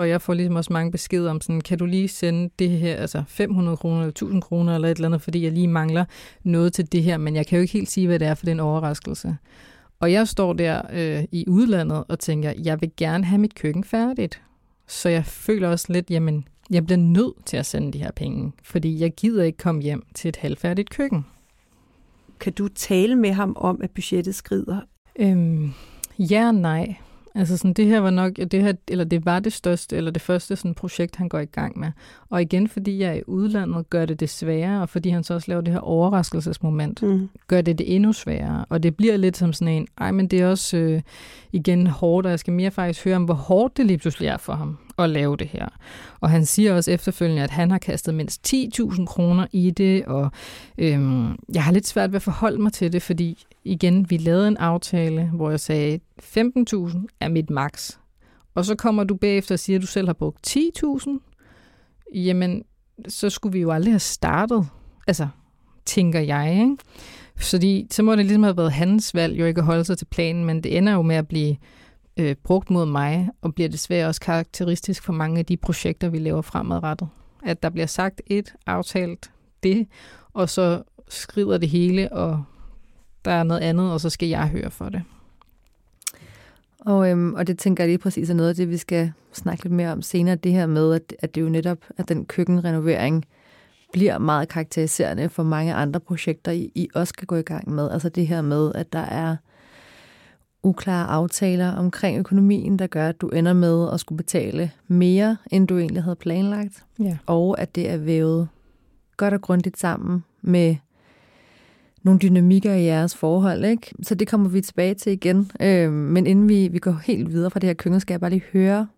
[0.00, 2.96] Og jeg får ligesom også mange beskeder om sådan, kan du lige sende det her,
[2.96, 6.04] altså 500 kroner eller 1000 kroner eller et eller andet, fordi jeg lige mangler
[6.42, 8.46] noget til det her, men jeg kan jo ikke helt sige, hvad det er for
[8.46, 9.36] den overraskelse.
[10.00, 13.84] Og jeg står der øh, i udlandet og tænker, jeg vil gerne have mit køkken
[13.84, 14.42] færdigt.
[14.86, 18.52] Så jeg føler også lidt, jamen, jeg bliver nødt til at sende de her penge,
[18.62, 21.26] fordi jeg gider ikke komme hjem til et halvfærdigt køkken.
[22.40, 24.80] Kan du tale med ham om, at budgettet skrider?
[25.18, 25.72] Øhm,
[26.18, 26.96] ja og nej.
[27.34, 30.22] Altså sådan, det her var nok, det her, eller det var det største, eller det
[30.22, 31.88] første sådan, projekt, han går i gang med.
[32.30, 35.34] Og igen, fordi jeg er i udlandet, gør det det sværere, og fordi han så
[35.34, 37.28] også laver det her overraskelsesmoment, Mm.
[37.48, 38.64] gør det det endnu sværere.
[38.68, 41.02] Og det bliver lidt som sådan en, ej, men det er også øh,
[41.52, 44.36] igen hårdt, og jeg skal mere faktisk høre om, hvor hårdt det lige pludselig er
[44.36, 45.68] for ham at lave det her.
[46.20, 50.30] Og han siger også efterfølgende, at han har kastet mindst 10.000 kroner i det, og
[50.78, 54.48] øhm, jeg har lidt svært ved at forholde mig til det, fordi igen, vi lavede
[54.48, 57.96] en aftale, hvor jeg sagde, 15.000 er mit max.
[58.54, 61.10] Og så kommer du bagefter og siger, at du selv har brugt 10.000.
[62.14, 62.62] Jamen,
[63.08, 64.66] så skulle vi jo aldrig have startet.
[65.06, 65.28] Altså,
[65.84, 66.76] tænker jeg, ikke?
[67.36, 70.04] Fordi så må det ligesom have været hans valg jo ikke at holde sig til
[70.04, 71.56] planen, men det ender jo med at blive
[72.20, 76.18] øh, brugt mod mig, og bliver desværre også karakteristisk for mange af de projekter, vi
[76.18, 77.08] laver fremadrettet.
[77.46, 79.30] At der bliver sagt et, aftalt
[79.62, 79.86] det,
[80.32, 82.44] og så skrider det hele, og
[83.24, 85.02] der er noget andet, og så skal jeg høre for det.
[86.80, 89.64] Og, øhm, og det tænker jeg lige præcis er noget af det, vi skal snakke
[89.64, 93.24] lidt mere om senere, det her med, at, at det jo netop, at den køkkenrenovering
[93.92, 97.90] bliver meget karakteriserende for mange andre projekter, I, I også skal gå i gang med.
[97.90, 99.36] Altså det her med, at der er
[100.62, 105.68] uklare aftaler omkring økonomien, der gør, at du ender med at skulle betale mere, end
[105.68, 106.84] du egentlig havde planlagt.
[106.98, 107.16] Ja.
[107.26, 108.48] Og at det er vævet
[109.16, 110.76] godt og grundigt sammen med
[112.02, 113.64] nogle dynamikker i jeres forhold.
[113.64, 113.94] Ikke?
[114.02, 115.50] Så det kommer vi tilbage til igen.
[115.60, 118.30] Øh, men inden vi, vi går helt videre fra det her køkken, skal jeg bare
[118.30, 118.88] lige høre,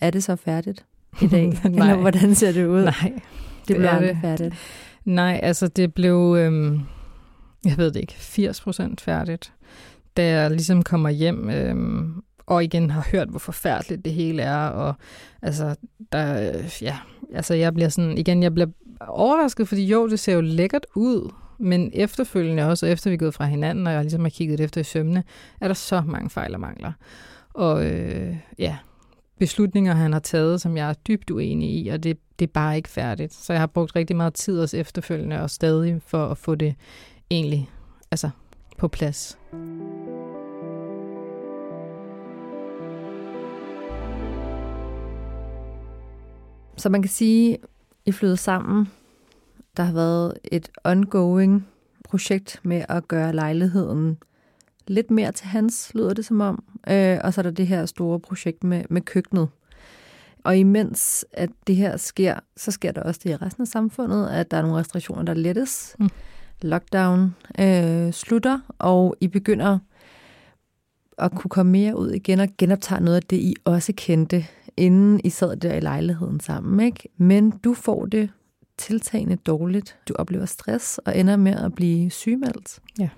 [0.00, 0.84] er det så færdigt
[1.22, 1.52] i dag?
[1.64, 2.84] Eller hvordan ser det ud?
[2.84, 3.12] Nej,
[3.68, 4.18] det bliver er aldrig det.
[4.22, 4.54] færdigt.
[5.04, 6.80] Nej, altså det blev, øhm,
[7.64, 9.52] jeg ved det ikke, 80 procent færdigt.
[10.16, 11.76] Da jeg ligesom kommer hjem, øh,
[12.46, 14.94] og igen har hørt, hvor forfærdeligt det hele er, og
[15.42, 15.76] altså,
[16.12, 16.98] der, ja,
[17.34, 18.68] altså jeg bliver sådan, igen, jeg bliver
[19.00, 23.34] overrasket, fordi jo, det ser jo lækkert ud, men efterfølgende også, efter vi er gået
[23.34, 25.24] fra hinanden, og jeg ligesom har kigget efter i sømne,
[25.60, 26.92] er der så mange fejl og mangler.
[27.54, 28.76] Og øh, ja,
[29.38, 32.76] beslutninger, han har taget, som jeg er dybt uenig i, og det, det er bare
[32.76, 33.34] ikke færdigt.
[33.34, 36.74] Så jeg har brugt rigtig meget tid også efterfølgende, og stadig for at få det
[37.30, 37.70] egentlig
[38.10, 38.30] altså,
[38.78, 39.38] på plads.
[46.82, 47.58] Så man kan sige,
[48.06, 48.90] I flyder sammen.
[49.76, 51.68] Der har været et ongoing
[52.04, 54.18] projekt med at gøre lejligheden
[54.86, 56.64] lidt mere til hans, lyder det som om.
[56.88, 59.48] Øh, og så er der det her store projekt med, med køkkenet.
[60.44, 64.28] Og imens at det her sker, så sker der også det i resten af samfundet,
[64.28, 65.96] at der er nogle restriktioner, der lettes.
[65.98, 66.08] Mm.
[66.62, 69.78] Lockdown øh, slutter, og I begynder
[71.18, 75.20] at kunne komme mere ud igen og genoptage noget af det, I også kendte, inden
[75.24, 76.80] I sad der i lejligheden sammen.
[76.86, 77.08] Ikke?
[77.16, 78.30] Men du får det
[78.78, 79.96] tiltagende dårligt.
[80.08, 82.78] Du oplever stress og ender med at blive sygemeldt.
[82.98, 83.08] Ja.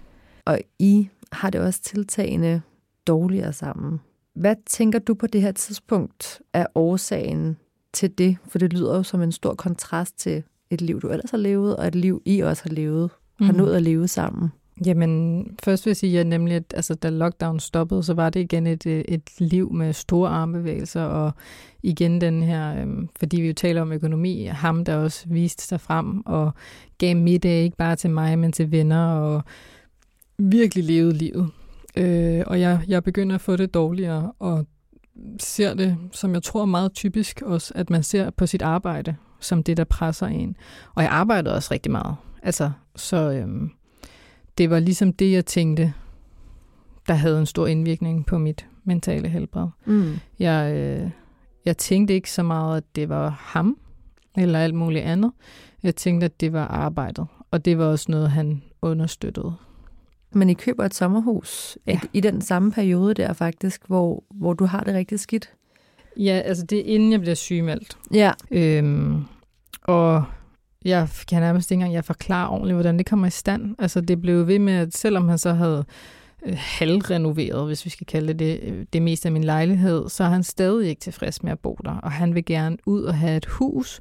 [0.45, 2.63] Og I har det også tiltagende
[3.07, 4.01] dårligere sammen.
[4.35, 7.57] Hvad tænker du på det her tidspunkt er årsagen
[7.93, 8.37] til det?
[8.49, 11.77] For det lyder jo som en stor kontrast til et liv, du ellers har levet,
[11.77, 13.57] og et liv, I også har levet, har Mhm.
[13.57, 14.49] nået at leve sammen.
[14.87, 18.41] Jamen, først vil jeg sige, at nemlig, at altså, da lockdown stoppede, så var det
[18.41, 21.33] igen et, øh, et liv med store armbevægelser, og
[21.83, 25.81] igen den her, øhm, fordi vi jo taler om økonomi, ham der også viste sig
[25.81, 26.53] frem og
[26.99, 29.43] gav middag ikke bare til mig, men til venner, og
[30.39, 31.51] virkelig levede livet.
[31.97, 34.67] Øh, og jeg, jeg begynder at få det dårligere, og
[35.41, 39.17] ser det, som jeg tror er meget typisk også, at man ser på sit arbejde
[39.45, 40.57] som det, der presser en.
[40.95, 42.17] Og jeg arbejdede også rigtig meget.
[42.43, 43.71] Altså, så øhm,
[44.59, 45.93] det var ligesom det, jeg tænkte,
[47.09, 49.67] der havde en stor indvirkning på mit mentale helbred.
[49.85, 50.13] Mm.
[50.39, 51.11] Jeg, øh,
[51.65, 53.79] jeg tænkte ikke så meget, at det var ham,
[54.37, 55.33] eller alt muligt andet.
[55.83, 59.55] Jeg tænkte, at det var arbejdet, og det var også noget, han understøttede.
[60.33, 62.01] Men I køber et sommerhus Ja.
[62.13, 65.53] i den samme periode der faktisk, hvor, hvor du har det rigtig skidt.
[66.17, 67.99] Ja, altså det er inden jeg bliver sygemeldt.
[68.15, 68.33] Ja.
[68.51, 69.25] Øhm,
[69.83, 70.25] og
[70.85, 73.75] jeg kan nærmest ikke engang jeg forklare ordentligt, hvordan det kommer i stand.
[73.79, 75.85] Altså det blev ved med, at selvom han så havde
[76.47, 80.25] øh, halvrenoveret, hvis vi skal kalde det det, øh, det meste af min lejlighed, så
[80.25, 81.97] er han stadig ikke tilfreds med at bo der.
[81.97, 84.01] Og han vil gerne ud og have et hus,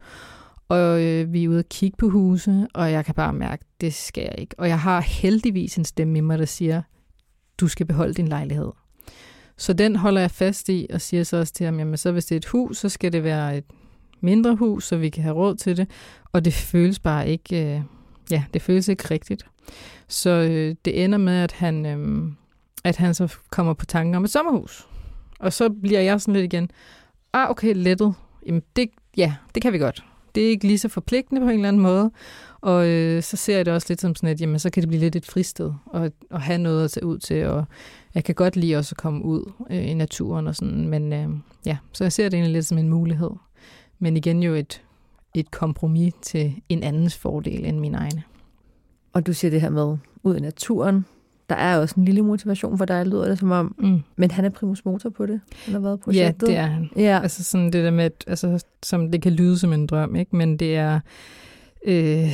[0.69, 3.93] og øh, vi er ude og kigge på huse, og jeg kan bare mærke, det
[3.93, 4.56] skal jeg ikke.
[4.58, 6.82] Og jeg har heldigvis en stemme i mig, der siger,
[7.58, 8.72] du skal beholde din lejlighed.
[9.58, 12.26] Så den holder jeg fast i, og siger så også til ham, jamen så hvis
[12.26, 13.65] det er et hus, så skal det være et
[14.24, 15.90] mindre hus, så vi kan have råd til det.
[16.32, 17.82] Og det føles bare ikke, øh,
[18.32, 19.46] ja, det føles ikke rigtigt.
[20.08, 22.32] Så øh, det ender med, at han, øh,
[22.84, 24.88] at han så kommer på tanken om et sommerhus.
[25.40, 26.70] Og så bliver jeg sådan lidt igen,
[27.34, 28.14] ah okay, lettet.
[28.46, 30.04] Jamen det, ja, det kan vi godt.
[30.36, 32.12] Det er ikke lige så forpligtende på en eller anden måde.
[32.62, 34.88] Og øh, så ser jeg det også lidt som sådan, at jamen, så kan det
[34.88, 37.66] blive lidt et fristed, og, og have noget at tage ud til, og
[38.16, 41.30] jeg kan godt lide også at komme ud øh, i naturen og sådan, men øh,
[41.66, 43.30] ja, så jeg ser det egentlig lidt som en mulighed.
[44.04, 44.82] Men igen jo et,
[45.36, 48.24] et kompromis til en andens fordel end min egne.
[49.13, 51.06] Og du siger det her med ud i naturen.
[51.50, 53.76] Der er også en lille motivation for dig, lyder det som om.
[53.80, 54.00] Mm.
[54.16, 56.48] Men han er primus motor på det, eller hvad Ja, projektet?
[56.48, 56.89] det er han.
[56.96, 60.16] Ja, Altså sådan det der med, at, altså, som det kan lyde som en drøm,
[60.16, 60.36] ikke?
[60.36, 61.00] men det er,
[61.86, 62.30] øh,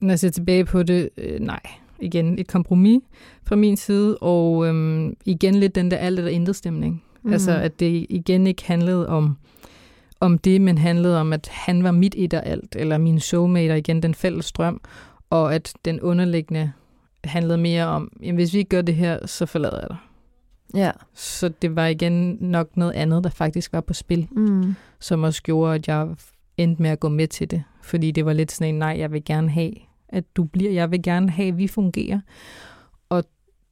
[0.00, 1.60] når jeg ser tilbage på det, øh, nej,
[2.00, 3.02] igen et kompromis
[3.44, 7.02] fra min side, og øh, igen lidt den der alt eller intet stemning.
[7.22, 7.32] Mm.
[7.32, 9.36] Altså at det igen ikke handlede om,
[10.20, 13.72] om det, men handlede om, at han var mit et og alt, eller min soulmate,
[13.72, 14.80] og igen den fælles drøm,
[15.30, 16.72] og at den underliggende
[17.24, 19.96] handlede mere om, jamen hvis vi ikke gør det her, så forlader jeg dig.
[20.74, 20.90] Ja.
[21.14, 24.74] Så det var igen nok noget andet, der faktisk var på spil, Mm.
[25.00, 26.08] som også gjorde, at jeg
[26.56, 27.62] endte med at gå med til det.
[27.82, 29.72] Fordi det var lidt sådan en, nej, jeg vil gerne have,
[30.08, 32.20] at du bliver, jeg vil gerne have, at vi fungerer.
[33.08, 33.24] Og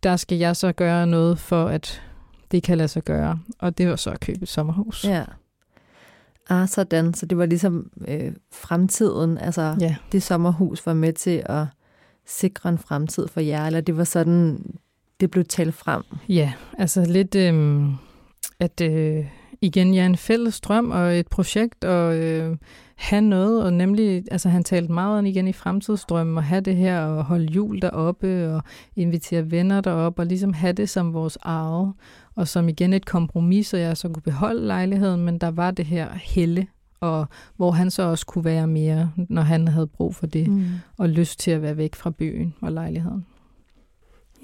[0.03, 2.03] der skal jeg så gøre noget for, at
[2.51, 3.39] det kan lade sig gøre.
[3.59, 5.05] Og det var så at købe et sommerhus.
[5.05, 5.25] Ja.
[6.51, 7.15] Ah, sådan.
[7.15, 9.97] Så det var ligesom øh, fremtiden, altså ja.
[10.13, 11.67] det sommerhus var med til at
[12.27, 14.65] sikre en fremtid for jer, eller det var sådan,
[15.21, 16.03] det blev talt frem?
[16.29, 17.85] Ja, altså lidt, øh,
[18.61, 19.27] at øh,
[19.61, 22.57] igen, jeg er en fælles drøm og et projekt, og øh,
[22.97, 26.77] have noget, og nemlig, altså han talte meget om igen i fremtidsdrømmen, og have det
[26.77, 28.63] her, og holde jul deroppe, og
[28.97, 31.93] invitere venner derop, og ligesom have det som vores eget,
[32.35, 35.87] og som igen et kompromis, så jeg så kunne beholde lejligheden, men der var det
[35.87, 36.67] her helle,
[37.01, 40.65] og hvor han så også kunne være mere, når han havde brug for det, Mm.
[40.99, 43.27] og lyst til at være væk fra byen og lejligheden.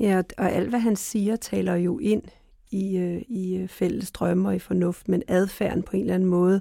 [0.00, 2.22] Ja, og alt hvad han siger, taler jo ind
[2.70, 6.28] i, øh, i øh, fælles drømme og i fornuft, men adfærden på en eller anden
[6.28, 6.60] måde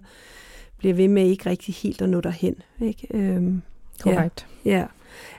[0.77, 2.55] bliver ved med ikke rigtig helt at nå derhen.
[2.81, 3.07] Ikke?
[3.13, 3.61] Øhm,
[4.01, 4.47] Korrekt.
[4.65, 4.85] ja,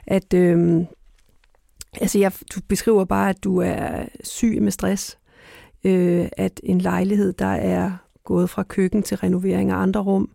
[0.07, 0.85] at øhm,
[2.01, 5.17] altså jeg, du beskriver bare, at du er syg med stress,
[5.83, 7.91] øh, at en lejlighed, der er
[8.23, 10.29] gået fra køkken til renovering af andre rum,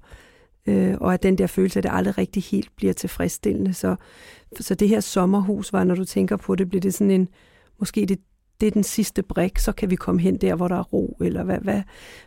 [0.66, 3.74] øh, og at den der følelse, at det aldrig rigtig helt bliver tilfredsstillende.
[3.74, 3.96] Så,
[4.60, 7.28] så det her sommerhus var, når du tænker på det, bliver det sådan en,
[7.78, 8.18] måske det,
[8.60, 11.16] det er den sidste brik, så kan vi komme hen der, hvor der er ro,
[11.20, 11.82] eller hvad, hvad,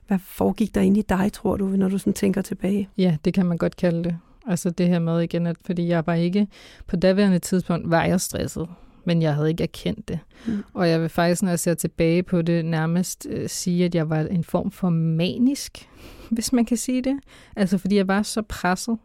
[0.07, 2.89] hvad foregik der ind i dig, tror du, når du sådan tænker tilbage?
[2.97, 4.17] Ja, det kan man godt kalde det.
[4.47, 6.47] Altså det her med igen, at fordi jeg var ikke,
[6.87, 8.67] på daværende tidspunkt var jeg stresset,
[9.09, 10.19] men jeg havde ikke erkendt det.
[10.47, 10.63] Mm.
[10.73, 14.09] Og jeg vil faktisk, når jeg ser tilbage på det, nærmest øh, sige, at jeg
[14.09, 15.89] var en form for manisk,
[16.29, 17.19] hvis man kan sige det.
[17.55, 18.97] Altså fordi jeg var så presset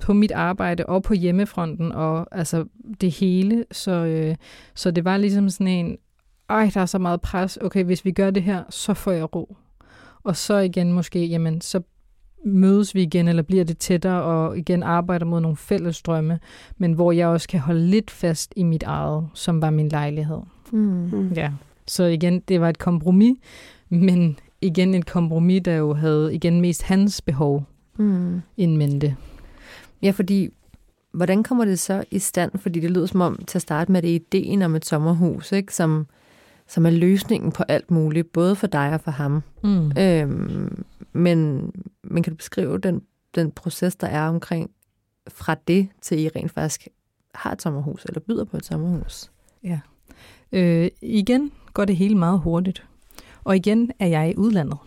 [0.00, 2.64] på mit arbejde og på hjemmefronten og altså
[3.00, 3.64] det hele.
[3.72, 4.34] Så, øh,
[4.74, 5.96] så det var ligesom sådan en,
[6.48, 7.58] ej, der er så meget pres.
[7.62, 9.56] Okay, hvis vi gør det her, så får jeg ro.
[10.22, 11.80] Og så igen måske, jamen, så
[12.44, 16.38] mødes vi igen, eller bliver det tættere, og igen arbejder mod nogle fælles drømme,
[16.78, 20.38] men hvor jeg også kan holde lidt fast i mit eget, som var min lejlighed.
[20.72, 21.32] Mm.
[21.32, 21.50] Ja.
[21.88, 23.36] Så igen, det var et kompromis,
[23.88, 27.64] men igen et kompromis, der jo havde igen mest hans behov
[27.98, 28.42] Mm.
[28.56, 29.16] in mente.
[30.02, 30.48] Ja, fordi
[31.12, 32.50] hvordan kommer det så i stand?
[32.58, 35.52] Fordi det lyder som om, til at starte med, det er ideen om et sommerhus,
[35.52, 35.74] ikke?
[35.74, 36.06] Som,
[36.68, 39.42] som er løsningen på alt muligt, både for dig og for ham.
[39.64, 39.92] Mm.
[39.98, 41.70] Øhm, men,
[42.02, 43.02] men kan du beskrive den,
[43.34, 44.70] den proces, der er omkring
[45.28, 46.88] fra det, til I rent faktisk
[47.34, 49.30] har et sommerhus, eller byder på et sommerhus?
[49.62, 49.80] Ja.
[50.52, 52.86] Øh, igen går det hele meget hurtigt.
[53.44, 54.78] Og igen er jeg i udlandet.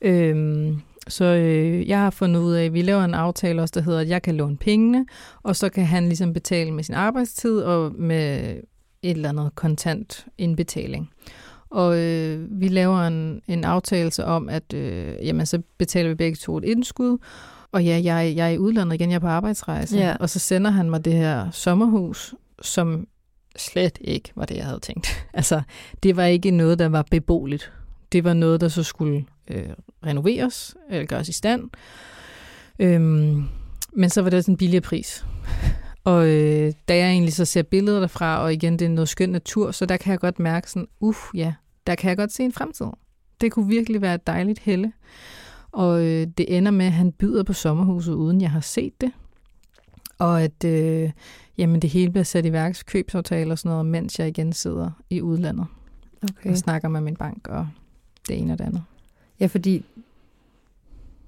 [0.00, 3.80] Øhm, så øh, jeg har fundet ud af, at vi laver en aftale også, der
[3.80, 5.06] hedder, at jeg kan låne pengene,
[5.42, 8.56] og så kan han ligesom betale med sin arbejdstid og med
[9.02, 11.10] et eller andet kontant indbetaling.
[11.72, 16.36] Og øh, vi laver en, en aftale om, at øh, jamen, så betaler vi begge
[16.36, 17.18] to et indskud,
[17.72, 20.16] og ja, jeg, jeg er i udlandet igen, jeg er på arbejdsrejse, Ja.
[20.20, 23.06] og så sender han mig det her sommerhus, som
[23.56, 25.08] slet ikke var det, jeg havde tænkt.
[25.34, 25.62] Altså,
[26.02, 27.72] det var ikke noget, der var beboeligt.
[28.12, 29.68] Det var noget, der så skulle øh,
[30.06, 31.70] renoveres, eller gøres i stand.
[32.78, 33.44] Øhm,
[33.92, 35.24] men så var det sådan en billigere pris.
[36.04, 39.28] Og øh, da jeg egentlig så ser billeder derfra, og igen, det er noget skøn
[39.28, 41.52] natur, så der kan jeg godt mærke sådan, uff, ja,
[41.86, 42.86] der kan jeg godt se en fremtid.
[43.40, 44.92] Det kunne virkelig være et dejligt helle.
[45.72, 49.12] Og øh, det ender med, at han byder på sommerhuset, uden jeg har set det.
[50.18, 51.10] Og at øh,
[51.58, 54.90] jamen, det hele bliver sat i værks, købsaftaler og sådan noget, mens jeg igen sidder
[55.10, 55.66] i udlandet
[56.38, 56.50] Okay.
[56.50, 57.68] og snakker med min bank og
[58.28, 58.82] det ene og det andet.
[59.40, 59.84] Ja, fordi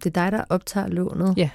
[0.05, 1.35] det er dig, der optager lånet.
[1.37, 1.51] Ja.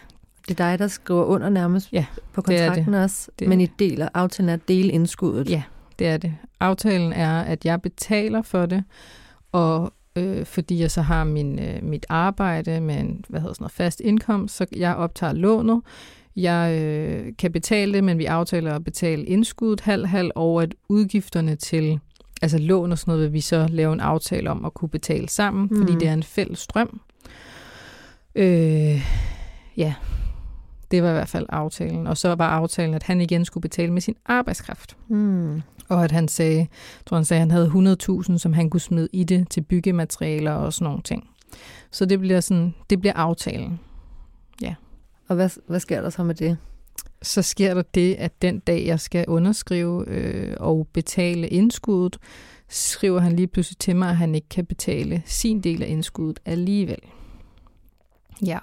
[0.48, 3.32] Det er dig, der skriver under nærmest Ja, på det er kontrakten også.
[3.40, 3.80] Det men I det.
[3.80, 5.50] deler, aftalen at dele indskuddet.
[5.50, 5.64] Ja.
[6.00, 6.36] Det er det.
[6.60, 8.84] Aftalen er, at jeg betaler for det,
[9.52, 13.64] og øh, fordi jeg så har min, øh, mit arbejde med en hvad hedder sådan
[13.64, 15.82] noget, fast indkomst, så jeg optager lånet.
[16.36, 21.56] Jeg øh, kan betale det, men vi aftaler at betale indskuddet halv-halv, og at udgifterne
[21.56, 22.00] til
[22.42, 25.30] altså lån og sådan noget, vil vi så lave en aftale om at kunne betale
[25.30, 25.78] sammen, mm.
[25.78, 27.02] fordi det er en fælles strøm.
[28.36, 29.02] Øh,
[29.78, 29.94] ja,
[30.92, 32.08] det var i hvert fald aftalen.
[32.08, 34.98] Og så var aftalen, at han igen skulle betale med sin arbejdskraft.
[35.08, 35.62] Mm.
[35.90, 36.68] Og at han sagde, jeg
[37.06, 37.96] tror han sagde, at han havde
[38.32, 41.30] 100.000, som han kunne smide i det til byggematerialer og sådan nogle ting.
[41.92, 43.80] Så det bliver, sådan, det bliver aftalen.
[45.30, 46.58] Og hvad, hvad sker der så med det?
[47.22, 52.18] Så sker der det, at den dag, jeg skal underskrive øh, og betale indskuddet,
[52.70, 56.40] skriver han lige pludselig til mig, at han ikke kan betale sin del af indskuddet
[56.46, 57.00] alligevel.
[58.46, 58.60] Ja.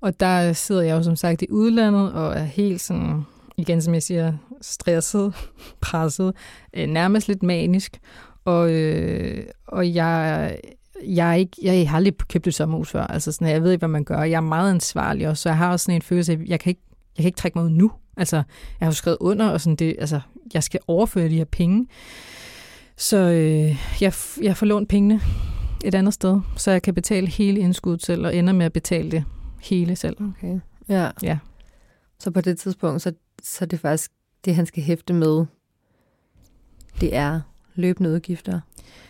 [0.00, 3.22] Og der sidder jeg jo som sagt i udlandet og er helt sådan,
[3.56, 5.34] igen som jeg siger, stresset,
[5.80, 6.34] presset,
[6.74, 8.00] øh, nærmest lidt manisk.
[8.44, 10.58] Og, øh, og jeg,
[11.06, 13.06] jeg, er ikke, jeg har aldrig købt et sommerhus før.
[13.06, 14.22] Altså sådan, jeg ved ikke, hvad man gør.
[14.22, 16.60] Jeg er meget ansvarlig også, så jeg har også sådan en følelse af, at jeg
[16.60, 16.82] kan ikke,
[17.16, 17.92] jeg kan ikke trække mig ud nu.
[18.16, 18.44] Altså, jeg
[18.80, 20.20] har jo skrevet under, og sådan det, altså,
[20.54, 21.86] jeg skal overføre de her penge.
[22.96, 24.12] Så øh, jeg,
[24.42, 25.20] jeg får lånt pengene
[25.84, 29.10] et andet sted, så jeg kan betale hele indskuddet selv, og ender med at betale
[29.10, 29.24] det
[29.62, 30.16] hele selv.
[30.20, 30.60] Okay.
[30.88, 31.10] Ja.
[31.22, 31.38] Ja.
[32.18, 34.12] Så på det tidspunkt, så, så er det faktisk
[34.44, 35.44] det, han skal hæfte med,
[37.00, 37.40] det er
[37.74, 38.60] løbende udgifter,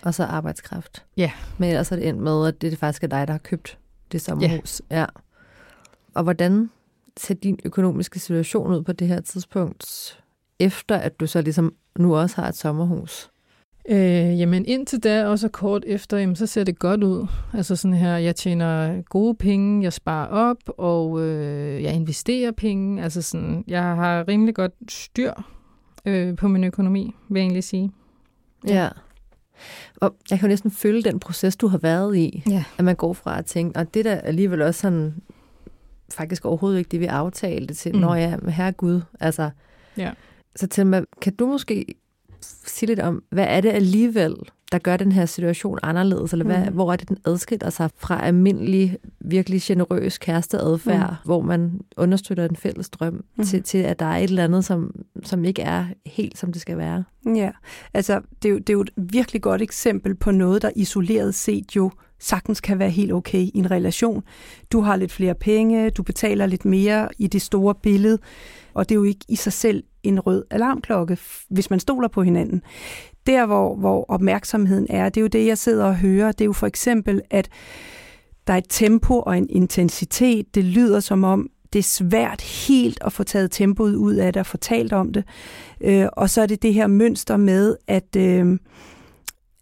[0.02, 1.04] og så arbejdskraft.
[1.16, 1.32] Ja.
[1.58, 3.78] Men ellers er det endt med, at det faktisk er dig, der har købt
[4.12, 4.82] det sommerhus.
[4.90, 5.00] Ja.
[5.00, 5.06] ja.
[6.14, 6.70] Og hvordan
[7.16, 10.18] ser din økonomiske situation ud på det her tidspunkt,
[10.58, 13.30] efter at du så ligesom nu også har et sommerhus?
[13.88, 17.26] Øh, jamen indtil da, også kort efter, jamen, så ser det godt ud.
[17.54, 23.02] Altså sådan her, jeg tjener gode penge, jeg sparer op, og øh, jeg investerer penge.
[23.02, 25.32] Altså sådan, jeg har rimelig godt styr
[26.04, 27.90] øh, på min økonomi, vil jeg egentlig sige.
[28.68, 28.88] Ja.
[29.96, 32.42] Og jeg kan jo næsten følge den proces, du har været i.
[32.48, 32.64] Ja.
[32.78, 35.14] At man går fra at tænke, og det der alligevel også sådan,
[36.12, 38.00] faktisk overhovedet ikke det, vi aftalte til, mm.
[38.00, 39.50] når jeg er herre Gud, altså.
[39.96, 40.12] Ja.
[40.56, 41.94] Så til mig, kan du måske
[42.42, 44.34] sige lidt om, hvad er det alligevel,
[44.72, 46.74] der gør den her situation anderledes, eller hvad, mm.
[46.74, 51.16] hvor er det, den adskiller sig fra almindelig, virkelig generøs kæresteadfærd, mm.
[51.24, 53.44] hvor man understøtter en fælles drøm, mm.
[53.44, 56.62] til, til at der er et eller andet, som, som ikke er helt, som det
[56.62, 57.04] skal være?
[57.26, 57.50] Ja,
[57.94, 61.34] altså det er, jo, det er jo et virkelig godt eksempel på noget, der isoleret
[61.34, 64.22] set jo sagtens kan være helt okay i en relation.
[64.72, 68.18] Du har lidt flere penge, du betaler lidt mere i det store billede,
[68.74, 71.18] og det er jo ikke i sig selv en rød alarmklokke,
[71.50, 72.62] hvis man stoler på hinanden.
[73.26, 76.46] Der, hvor, hvor opmærksomheden er, det er jo det, jeg sidder og hører, det er
[76.46, 77.48] jo for eksempel, at
[78.46, 80.54] der er et tempo og en intensitet.
[80.54, 84.40] Det lyder som om, det er svært helt at få taget tempoet ud af det
[84.40, 85.24] og få talt om det.
[85.80, 88.58] Øh, og så er det det her mønster med, at, øh,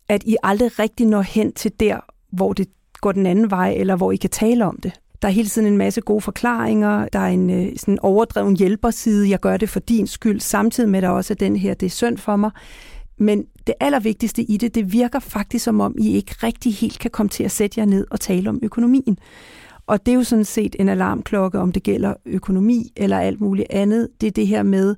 [0.08, 2.00] at I aldrig rigtig når hen til der,
[2.32, 2.68] hvor det
[3.00, 5.00] går den anden vej, eller hvor I kan tale om det.
[5.22, 7.08] Der er hele tiden en masse gode forklaringer.
[7.08, 9.30] Der er en øh, sådan overdreven hjælperside.
[9.30, 11.86] Jeg gør det for din skyld, samtidig med, at der også er den her, det
[11.86, 12.50] er synd for mig.
[13.18, 17.10] Men det allervigtigste i det, det virker faktisk som om, I ikke rigtig helt kan
[17.10, 19.18] komme til at sætte jer ned og tale om økonomien.
[19.86, 23.66] Og det er jo sådan set en alarmklokke, om det gælder økonomi eller alt muligt
[23.70, 24.08] andet.
[24.20, 24.96] Det er det her med,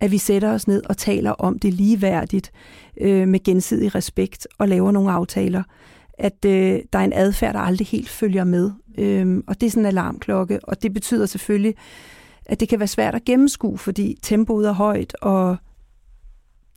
[0.00, 2.52] at vi sætter os ned og taler om det ligeværdigt
[3.00, 5.62] øh, med gensidig respekt og laver nogle aftaler
[6.22, 8.70] at øh, der er en adfærd, der aldrig helt følger med.
[8.98, 11.74] Øhm, og det er sådan en alarmklokke, og det betyder selvfølgelig,
[12.46, 15.56] at det kan være svært at gennemskue, fordi tempoet er højt, og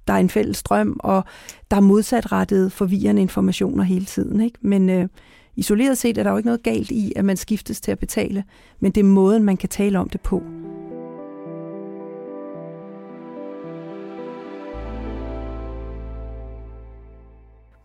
[0.08, 1.24] der er en fælles strøm, og
[1.72, 4.42] der er modsatrettet forvirrende informationer hele tiden.
[4.42, 4.58] Ikke?
[4.62, 5.08] Men øh,
[5.56, 8.44] isoleret set er der jo ikke noget galt i, at man skiftes til at betale,
[8.80, 10.44] men det er måden, man kan tale om det på.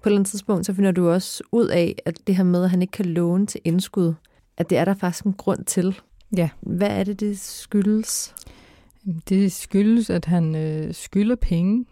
[0.03, 2.65] På et eller andet tidspunkt, så finder du også ud af, at det her med,
[2.65, 4.15] at han ikke kan låne til indskud,
[4.57, 6.01] at det er der faktisk en grund til.
[6.37, 6.49] Ja.
[6.61, 8.35] Hvad er det, det skyldes?
[9.29, 11.85] Det skyldes, at han øh, skylder penge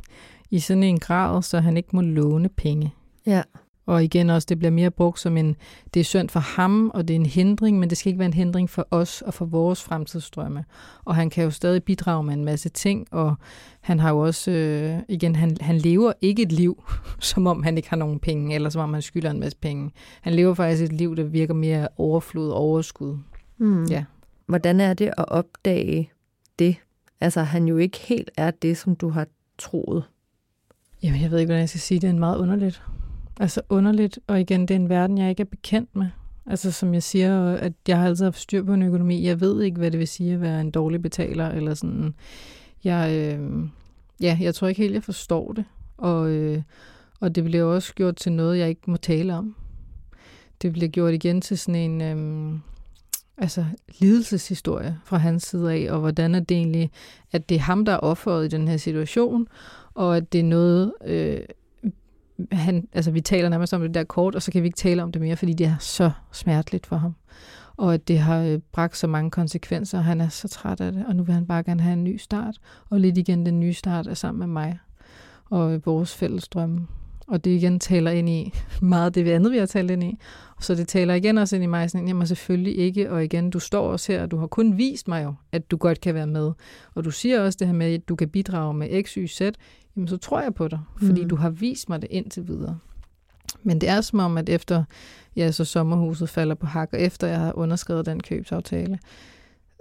[0.50, 2.94] i sådan en grad, så han ikke må låne penge.
[3.26, 3.42] Ja.
[3.86, 5.56] Og igen også, det bliver mere brugt som en,
[5.94, 8.26] det er synd for ham, og det er en hindring, men det skal ikke være
[8.26, 10.64] en hindring for os og for vores fremtidsstrømme.
[11.04, 13.34] Og han kan jo stadig bidrage med en masse ting, og
[13.80, 16.84] han har jo også, øh, igen, han, han lever ikke et liv,
[17.20, 19.90] som om han ikke har nogen penge, eller som om han skylder en masse penge.
[20.20, 23.18] Han lever faktisk et liv, der virker mere overflod og overskud.
[23.58, 23.84] Mm.
[23.84, 24.04] Ja.
[24.46, 26.10] Hvordan er det at opdage
[26.58, 26.76] det?
[27.20, 29.26] Altså, han jo ikke helt er det, som du har
[29.58, 30.04] troet.
[31.02, 32.00] Jamen, jeg ved ikke, hvordan jeg skal sige.
[32.00, 32.82] Det er meget underligt.
[33.40, 36.06] Altså underligt, og igen, det er en verden, jeg ikke er bekendt med.
[36.46, 39.26] Altså som jeg siger, at jeg har altid haft styr på en økonomi.
[39.26, 42.14] Jeg ved ikke, hvad det vil sige at være en dårlig betaler, eller sådan.
[42.84, 43.68] Jeg, øh,
[44.20, 45.64] ja, jeg tror ikke helt, jeg forstår det.
[45.96, 46.62] Og, øh,
[47.20, 49.56] og det bliver også gjort til noget, jeg ikke må tale om.
[50.62, 52.58] Det bliver gjort igen til sådan en øh,
[53.38, 53.64] altså,
[54.00, 56.90] lidelseshistorie fra hans side af, og hvordan er det egentlig,
[57.32, 59.48] at det er ham, der er offeret i den her situation,
[59.94, 61.40] og at det er noget, øh,
[62.52, 65.02] han, altså vi taler nærmest om det der kort, og så kan vi ikke tale
[65.02, 67.14] om det mere, fordi det er så smerteligt for ham.
[67.76, 70.92] Og at det har øh, bragt så mange konsekvenser, og han er så træt af
[70.92, 72.58] det, og nu vil han bare gerne have en ny start.
[72.90, 74.78] Og lidt igen, den nye start er sammen med mig
[75.50, 76.86] og øh, vores fælles drømme.
[77.28, 80.18] Og det igen taler ind i meget det andet, vi har talt ind i.
[80.60, 83.58] Så det taler igen også ind i mig, sådan, jamen selvfølgelig ikke, og igen, du
[83.58, 86.26] står også her, og du har kun vist mig jo, at du godt kan være
[86.26, 86.52] med.
[86.94, 89.40] Og du siger også det her med, at du kan bidrage med X, Y, Z
[89.96, 91.28] jamen så tror jeg på dig, fordi mm.
[91.28, 92.78] du har vist mig det indtil videre.
[93.62, 94.84] Men det er som om, at efter
[95.36, 98.98] ja, så sommerhuset falder på hak, og efter jeg har underskrevet den købsaftale,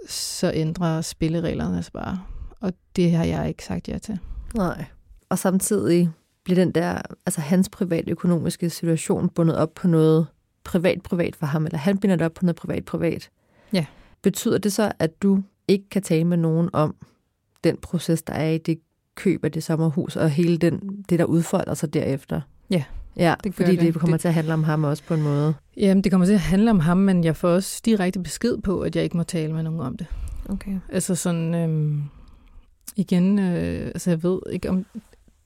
[0.10, 2.22] så ændrer spillereglerne sig bare.
[2.60, 4.20] Og det har jeg ikke sagt ja til.
[4.56, 4.86] Nej.
[5.30, 6.12] Og samtidig
[6.44, 10.28] bliver den der, altså hans private økonomiske situation bundet op på noget
[10.64, 13.30] privat-privat for ham, eller han binder det op på noget privat-privat.
[13.74, 13.86] Ja.
[14.22, 16.96] Betyder det så, at du ikke kan tale med nogen om
[17.64, 18.80] den proces, der er i det
[19.16, 22.42] køb af det sommerhus, og hele den, det, der udfolder sig derefter?
[22.70, 22.84] Ja,
[23.18, 23.94] Ja, det fordi det, det.
[23.94, 25.54] det kommer Det- til at handle om ham også på en måde.
[25.78, 28.80] Jamen, det kommer til at handle om ham, men jeg får også direkte besked på,
[28.80, 30.08] at jeg ikke må tale med nogen om det.
[30.50, 30.80] Okay.
[30.90, 32.04] Altså sådan, øhm,
[32.96, 34.86] igen, øh, altså jeg ved ikke om,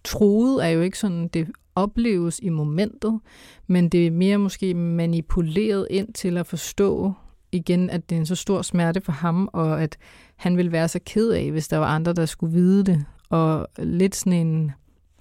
[0.04, 3.20] troet er jo ikke sådan, det opleves i momentet,
[3.68, 7.14] men det er mere måske manipuleret ind til at forstå
[7.52, 9.98] igen, at det er en så stor smerte for ham, og at
[10.36, 13.06] han ville være så ked af, hvis der var andre, der skulle vide det.
[13.30, 14.72] Og lidt sådan en,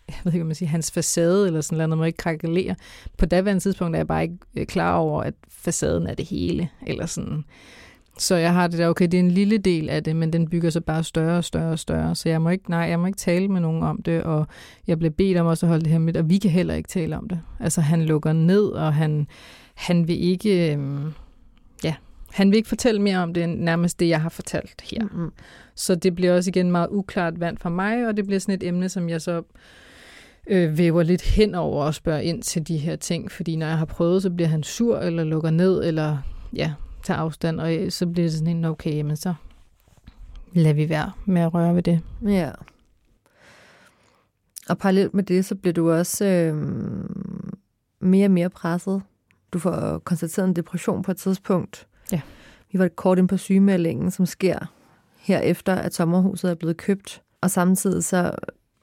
[0.08, 2.74] jeg ved ikke, om man siger, hans facade eller sådan noget, må ikke krakelere.
[3.18, 6.68] På daværende tidspunkt er jeg bare ikke øh, klar over, at facaden er det hele,
[6.86, 7.44] eller sådan.
[8.18, 10.48] Så jeg har det der, okay, det er en lille del af det, men den
[10.48, 12.14] bygger sig bare større og større og større.
[12.14, 14.46] Så jeg må ikke, nej, jeg må ikke tale med nogen om det, og
[14.86, 16.88] jeg blev bedt om også at holde det her med, og vi kan heller ikke
[16.88, 17.40] tale om det.
[17.60, 19.26] Altså han lukker ned, og han,
[19.74, 21.12] han vil ikke, øhm,
[21.84, 21.94] ja,
[22.30, 25.02] han vil ikke fortælle mere om det, end nærmest det, jeg har fortalt her.
[25.02, 25.30] Mm-hmm.
[25.78, 28.62] Så det bliver også igen meget uklart vand for mig, og det bliver sådan et
[28.62, 29.42] emne, som jeg så
[30.46, 33.32] øh, væver lidt hen over og spørger ind til de her ting.
[33.32, 36.18] Fordi når jeg har prøvet, så bliver han sur, eller lukker ned, eller
[36.52, 36.72] ja,
[37.02, 39.34] tager afstand, og øh, så bliver det sådan en, okay, men så
[40.52, 42.00] lader vi være med at røre ved det.
[42.26, 42.50] Ja.
[44.68, 46.56] Og parallelt med det, så bliver du også øh,
[48.00, 49.02] mere og mere presset.
[49.52, 51.86] Du får konstateret en depression på et tidspunkt.
[52.12, 52.20] Ja.
[52.72, 54.58] Vi var kort ind på sygemeldingen, som sker
[55.28, 57.22] herefter, at sommerhuset er blevet købt.
[57.40, 58.32] Og samtidig så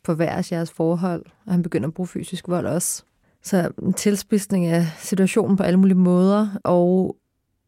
[0.05, 3.03] forværres jeres forhold, og han begynder at bruge fysisk vold også.
[3.43, 7.15] Så en tilspidsning af situationen på alle mulige måder, og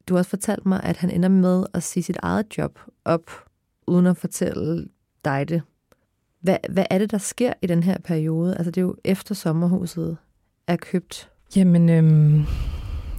[0.07, 3.31] du har også fortalt mig, at han ender med at sige sit eget job op,
[3.87, 4.87] uden at fortælle
[5.25, 5.61] dig det.
[6.41, 8.57] Hvad, hvad er det, der sker i den her periode?
[8.57, 10.17] Altså det er jo efter sommerhuset
[10.67, 11.29] er købt.
[11.55, 12.43] Jamen, øhm,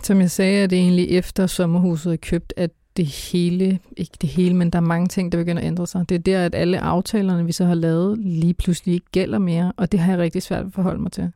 [0.03, 4.29] som jeg sagde, er det egentlig efter sommerhuset er købt, at det hele, ikke det
[4.29, 6.09] hele, men der er mange ting, der begynder at ændre sig.
[6.09, 9.73] Det er der, at alle aftalerne, vi så har lavet, lige pludselig ikke gælder mere,
[9.77, 11.33] og det har jeg rigtig svært at forholde mig til.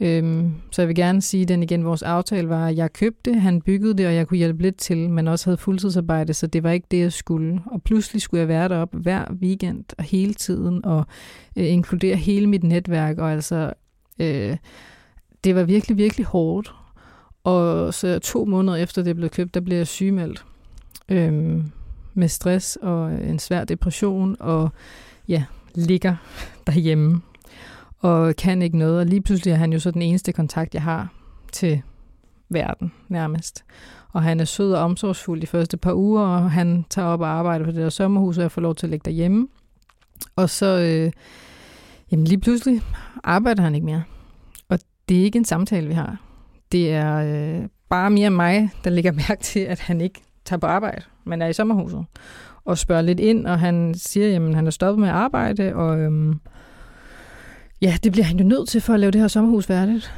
[0.00, 3.40] Øhm, så jeg vil gerne sige den igen, vores aftale var, at jeg købte det,
[3.40, 6.62] han byggede det, og jeg kunne hjælpe lidt til, men også havde fuldtidsarbejde, så det
[6.62, 7.60] var ikke det, jeg skulle.
[7.66, 11.06] Og pludselig skulle jeg være deroppe hver weekend og hele tiden, og
[11.56, 13.72] øh, inkludere hele mit netværk, og altså,
[14.18, 14.56] øh,
[15.44, 16.74] det var virkelig, virkelig hårdt.
[17.44, 20.44] Og så to måneder efter det blev købt, der blev jeg sygemeldt.
[21.12, 21.70] Øhm,
[22.14, 24.70] med stress og en svær depression, og
[25.28, 25.44] ja,
[25.74, 26.16] ligger
[26.66, 27.20] derhjemme
[27.98, 28.98] og kan ikke noget.
[28.98, 31.12] Og lige pludselig er han jo så den eneste kontakt, jeg har
[31.52, 31.82] til
[32.48, 33.64] verden nærmest.
[34.12, 37.28] Og han er sød og omsorgsfuld de første par uger, og han tager op og
[37.28, 39.48] arbejder på det der sommerhus, og jeg får lov til at ligge derhjemme.
[40.36, 41.12] Og så, øh,
[42.10, 42.80] jamen lige pludselig
[43.24, 44.02] arbejder han ikke mere.
[44.68, 46.16] Og det er ikke en samtale, vi har.
[46.72, 50.66] Det er øh, bare mere mig, der lægger mærke til, at han ikke tager på
[50.66, 52.04] arbejde, men er i sommerhuset.
[52.64, 55.98] Og spørger lidt ind, og han siger, at han er stoppet med at arbejde, og
[55.98, 56.40] øhm,
[57.82, 60.12] ja, det bliver han jo nødt til for at lave det her sommerhus færdigt.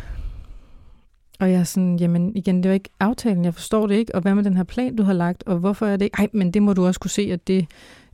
[1.40, 4.20] Og jeg er sådan, jamen igen, det var ikke aftalen, jeg forstår det ikke, og
[4.20, 6.16] hvad med den her plan, du har lagt, og hvorfor er det ikke?
[6.18, 7.66] Ej, men det må du også kunne se, at det,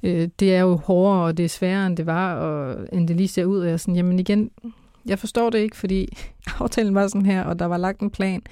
[0.03, 3.17] øh, det er jo hårdere, og det er sværere, end det var, og end det
[3.17, 3.59] lige ser ud.
[3.59, 4.51] Og jeg er sådan, jamen igen,
[5.07, 6.09] jeg forstår det ikke, fordi
[6.61, 8.43] aftalen var sådan her, og der var lagt en plan,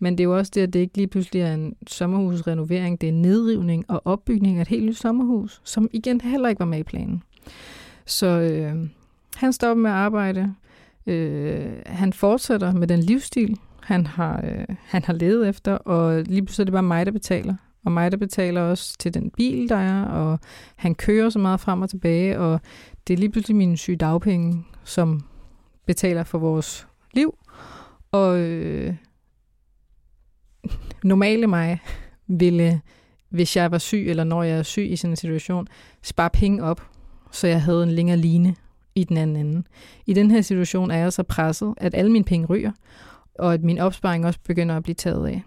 [0.00, 3.08] men det er jo også det, at det ikke lige pludselig er en sommerhusrenovering, det
[3.08, 6.78] er nedrivning og opbygning af et helt nyt sommerhus, som igen heller ikke var med
[6.78, 7.22] i planen.
[8.06, 8.88] Så øh,
[9.36, 10.54] han stopper med at arbejde.
[11.06, 16.42] Øh, han fortsætter med den livsstil, han har, øh, han har levet efter, og lige
[16.42, 17.54] pludselig er det bare mig, der betaler.
[17.84, 20.38] Og mig, der betaler også til den bil, der er, og
[20.76, 22.60] han kører så meget frem og tilbage, og
[23.06, 25.24] det er lige pludselig mine syge dagpenge, som
[25.86, 27.34] betaler for vores liv.
[28.12, 28.94] Og øh,
[31.04, 31.80] normale mig
[32.26, 32.80] ville,
[33.28, 35.68] hvis jeg var syg, eller når jeg er syg i sådan en situation,
[36.02, 36.86] spare penge op,
[37.30, 38.54] så jeg havde en længere line
[38.94, 39.62] i den anden ende.
[40.06, 42.72] I den her situation er jeg så presset, at alle mine penge ryger,
[43.34, 45.42] og at min opsparing også begynder at blive taget af.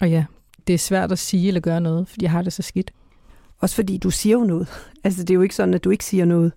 [0.00, 0.24] Og ja,
[0.66, 2.90] det er svært at sige eller gøre noget, fordi jeg har det så skidt.
[3.58, 4.68] Også fordi du siger jo noget.
[5.04, 6.52] Altså det er jo ikke sådan, at du ikke siger noget.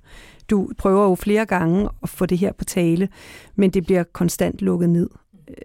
[0.49, 3.09] Du prøver jo flere gange at få det her på tale,
[3.55, 5.09] men det bliver konstant lukket ned.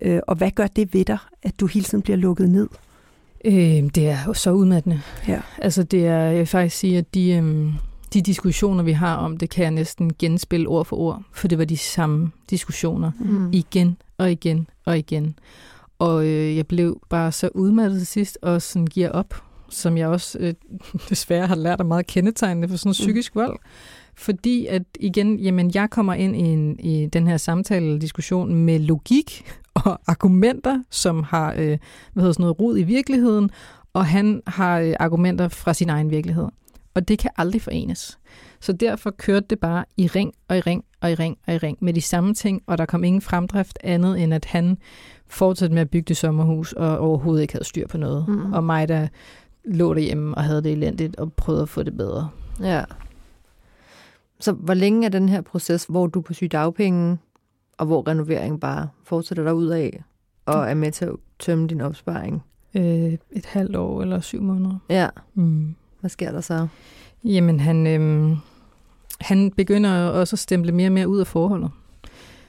[0.02, 2.68] Øh, og hvad gør det ved dig, at du hele tiden bliver lukket ned?
[3.44, 3.54] Øh,
[3.94, 5.00] det er jo så udmattende.
[5.28, 5.40] Ja.
[5.58, 7.72] Altså det er, jeg vil faktisk sige, at de, øhm,
[8.14, 11.58] de diskussioner, vi har om det, kan jeg næsten genspille ord for ord, for det
[11.58, 13.48] var de samme diskussioner Mm.
[13.52, 15.38] igen og igen og igen.
[15.98, 19.42] Og øh, jeg blev bare så udmattet til sidst, og sådan giver op.
[19.70, 20.54] som jeg også øh,
[21.10, 23.40] desværre har lært er meget kendetegnende for sådan psykisk mm.
[23.40, 23.58] vold.
[24.14, 28.54] Fordi at igen, jamen jeg kommer ind i, en, i den her samtale eller diskussion
[28.54, 29.44] med logik
[29.84, 31.78] og argumenter, som har øh,
[32.12, 33.50] hvad hedder sådan noget, rod i virkeligheden,
[33.92, 36.48] og han har øh, argumenter fra sin egen virkelighed.
[36.94, 38.18] Og det kan aldrig forenes.
[38.60, 41.58] Så derfor kørte det bare i ring og i ring og i ring og i
[41.58, 44.78] ring med de samme ting, og der kom ingen fremdrift andet end, at han
[45.26, 48.28] fortsatte med at bygge det sommerhus og overhovedet ikke havde styr på noget.
[48.28, 48.52] Mm.
[48.52, 49.08] Og mig, der
[49.64, 52.28] lå derhjemme og havde det elendigt og prøvede at få det bedre.
[52.60, 52.84] Ja.
[54.40, 57.18] Så hvor længe er den her proces, hvor du er på sygdagpenge,
[57.78, 60.02] og hvor renovering bare fortsætter dig ud af,
[60.46, 62.42] og er med til at tømme din opsparing?
[62.74, 64.78] Øh, et halvt år eller syv måneder.
[64.90, 65.08] Ja.
[65.34, 65.74] Mm.
[66.00, 66.68] Hvad sker der så?
[67.24, 68.36] Jamen, han, øh,
[69.20, 71.70] han begynder også at stemple mere og mere ud af forholdet.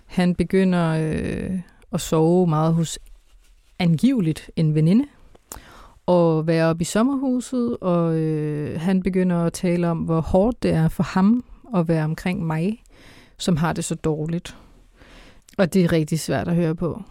[0.06, 1.60] Han begynder øh,
[1.92, 3.00] at sove meget hos
[3.80, 5.06] angiveligt en veninde,
[6.06, 10.72] og være oppe i sommerhuset, og øh, han begynder at tale om, hvor hårdt det
[10.72, 11.44] er for ham
[11.76, 12.84] at være omkring mig,
[13.38, 14.58] som har det så dårligt.
[15.60, 17.02] Og det er rigtig svært at høre på,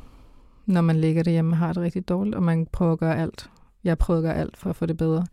[0.67, 3.51] når man ligger derhjemme og har det rigtig dårligt, og man prøver at gøre alt.
[3.85, 5.27] Jeg prøver at gøre alt for at få det bedre.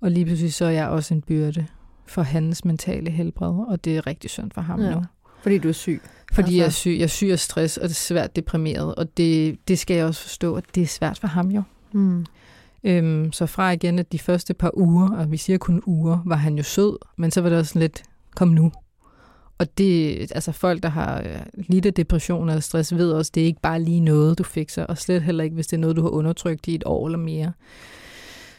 [0.00, 1.66] Og lige pludselig så er jeg også en byrde
[2.06, 4.94] for hans mentale helbred, og det er rigtig synd for ham ja.
[4.94, 5.02] nu.
[5.42, 6.02] Fordi du er syg?
[6.32, 6.56] Fordi altså.
[6.58, 6.96] jeg er syg.
[6.98, 10.06] Jeg er syg af stress, og det er svært deprimeret, og det, det skal jeg
[10.06, 11.62] også forstå, at det er svært for ham jo.
[11.92, 12.26] Mm.
[12.84, 16.36] Øhm, så fra igen, at de første par uger, og vi siger kun uger, var
[16.36, 18.02] han jo sød, men så var det også sådan lidt,
[18.34, 18.72] kom nu.
[19.58, 23.40] Og det, altså folk, der har øh, lidt af depression eller stress, ved også, det
[23.40, 25.96] er ikke bare lige noget, du fikser, og slet heller ikke, hvis det er noget,
[25.96, 27.52] du har undertrykt i et år eller mere.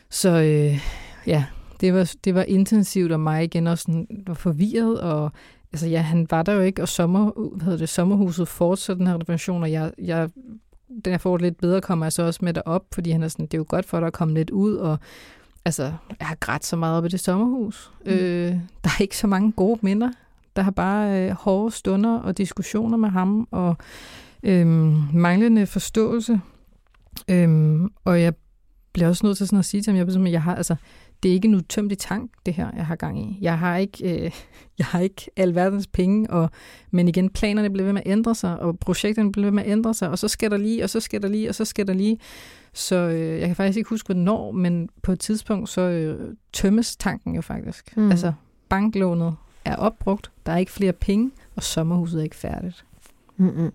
[0.10, 0.80] Så øh,
[1.28, 1.46] ja,
[1.82, 5.32] det var, det var intensivt, og mig igen også sådan, var forvirret, og
[5.74, 9.08] altså ja, han var der jo ikke, og sommer, hvad hedder det, sommerhuset fortsatte den
[9.08, 10.30] her renovation, og jeg, jeg
[11.06, 13.46] den jeg får lidt bedre, kommer jeg så også med op, fordi han er sådan,
[13.46, 14.98] det er jo godt for dig at komme lidt ud, og
[15.66, 15.84] altså,
[16.20, 17.92] jeg har grædt så meget op i det sommerhus.
[18.06, 18.12] Mm.
[18.12, 18.52] Øh,
[18.84, 20.12] der er ikke så mange gode minder.
[20.60, 23.78] Der har bare øh, hårde stunder og diskussioner med ham, og
[24.44, 24.68] øh,
[25.14, 26.42] manglende forståelse.
[27.30, 28.34] Øh, og jeg
[28.94, 30.76] bliver også nødt til sådan at sige til ham, jeg, jeg har, altså,
[31.24, 33.38] det er ikke en udtømmelig tank, det her, jeg har gang i.
[33.42, 34.32] Jeg har ikke, øh,
[34.80, 36.50] jeg har ikke alverdens penge, og,
[36.92, 39.72] men igen, planerne bliver ved med at ændre sig, og projekterne bliver ved med at
[39.72, 41.88] ændre sig, og så skal der lige, og så skal der lige, og så skal
[41.88, 42.20] der lige.
[42.74, 46.98] Så øh, jeg kan faktisk ikke huske, hvornår, men på et tidspunkt, så øh, tømmes
[46.98, 47.98] tanken jo faktisk.
[47.98, 48.12] Mm.
[48.12, 48.34] Altså,
[48.70, 49.36] banklånet
[49.66, 52.86] er opbrugt, der er ikke flere penge, og sommerhuset er ikke færdigt.
[53.38, 53.72] Mm-hmm.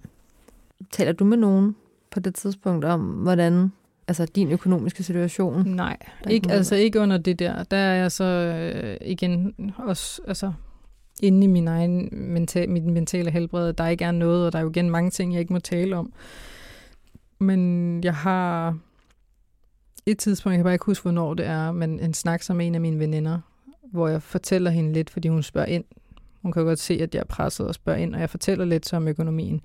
[0.90, 1.76] Taler du med nogen
[2.10, 3.72] på det tidspunkt om, hvordan
[4.08, 5.68] altså din økonomiske situation?
[5.68, 5.96] Nej,
[6.30, 7.62] ikke, altså ikke under det der.
[7.62, 10.52] Der er jeg så øh, igen også altså,
[11.22, 13.72] inde i min egen mental, mit mentale helbred.
[13.72, 15.96] Der ikke er noget, og der er jo igen mange ting, jeg ikke må tale
[15.96, 16.12] om.
[17.38, 18.78] Men jeg har
[20.06, 22.74] et tidspunkt, jeg kan bare ikke huske, hvornår det er, men en snak som en
[22.74, 23.38] af mine veninder,
[23.94, 25.84] hvor jeg fortæller hende lidt, fordi hun spørger ind.
[26.42, 28.86] Hun kan godt se, at jeg er presset og spørger ind, og jeg fortæller lidt
[28.86, 29.60] så om økonomien.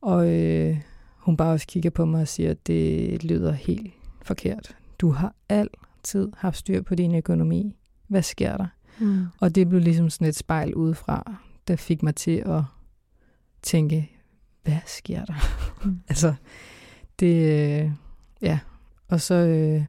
[0.00, 0.80] Og øh,
[1.16, 4.76] hun bare også kigger på mig og siger, at det lyder helt forkert.
[4.98, 7.76] Du har altid haft styr på din økonomi.
[8.08, 8.66] Hvad sker der?
[8.98, 9.26] Mm.
[9.40, 11.32] Og det blev ligesom sådan et spejl udefra,
[11.68, 12.62] der fik mig til at
[13.62, 14.10] tænke,
[14.62, 15.34] hvad sker der?
[15.84, 16.00] Mm.
[16.08, 16.34] altså,
[17.20, 17.90] det, øh,
[18.42, 18.58] ja.
[19.08, 19.84] Og så øh,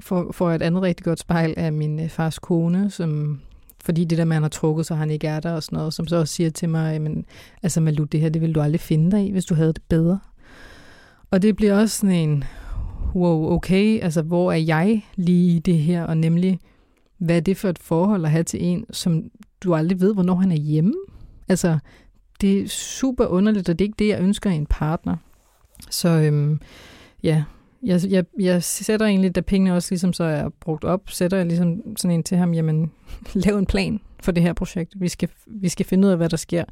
[0.00, 3.40] får, får jeg et andet rigtig godt spejl af min øh, fars kone, som
[3.84, 6.06] fordi det der, man har trukket, så han ikke er der og sådan noget, som
[6.06, 7.24] så også siger til mig, men
[7.62, 9.82] altså Malu, det her, det ville du aldrig finde dig i, hvis du havde det
[9.88, 10.18] bedre.
[11.30, 12.44] Og det bliver også sådan en,
[13.14, 16.60] wow, okay, altså hvor er jeg lige i det her, og nemlig,
[17.18, 19.24] hvad er det for et forhold at have til en, som
[19.60, 20.94] du aldrig ved, hvornår han er hjemme?
[21.48, 21.78] Altså,
[22.40, 25.16] det er super underligt, og det er ikke det, jeg ønsker i en partner.
[25.90, 26.60] Så øhm,
[27.22, 27.44] ja,
[27.84, 31.46] jeg, jeg, jeg sætter egentlig, da pengene også ligesom så er brugt op, sætter jeg
[31.46, 32.92] ligesom sådan en til ham, jamen,
[33.44, 34.92] lav en plan for det her projekt.
[34.96, 36.64] Vi skal, vi skal finde ud af, hvad der sker,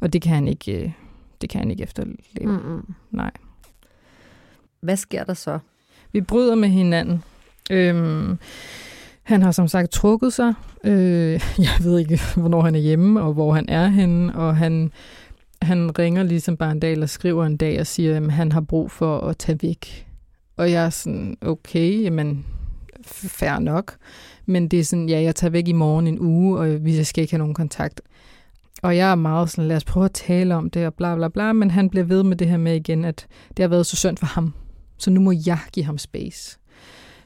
[0.00, 0.92] og det kan han ikke, øh,
[1.40, 2.16] det kan han ikke efterleve.
[2.58, 2.94] Mm-hmm.
[3.10, 3.30] Nej.
[4.80, 5.58] Hvad sker der så?
[6.12, 7.22] Vi bryder med hinanden.
[7.70, 8.38] Øhm,
[9.22, 10.54] han har som sagt trukket sig.
[10.84, 14.92] Øh, jeg ved ikke, hvornår han er hjemme, og hvor han er henne, og han,
[15.62, 18.60] han ringer ligesom bare en dag, eller skriver en dag og siger, at han har
[18.60, 20.09] brug for at tage væk.
[20.60, 22.46] Og jeg er sådan, okay, jamen,
[23.06, 23.96] fair nok.
[24.46, 27.22] Men det er sådan, ja, jeg tager væk i morgen en uge, og vi skal
[27.22, 28.00] ikke have nogen kontakt.
[28.82, 31.28] Og jeg er meget sådan, lad os prøve at tale om det, og bla bla
[31.28, 33.96] bla, men han bliver ved med det her med igen, at det har været så
[33.96, 34.54] synd for ham.
[34.98, 36.58] Så nu må jeg give ham space.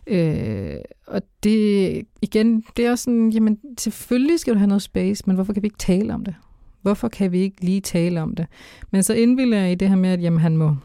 [0.06, 0.76] Øh,
[1.06, 5.34] og det, igen, det er også sådan, jamen selvfølgelig skal du have noget space, men
[5.34, 6.34] hvorfor kan vi ikke tale om det?
[6.82, 8.46] Hvorfor kan vi ikke lige tale om det?
[8.90, 10.76] Men så indvilder jeg i det her med, at jamen, han må,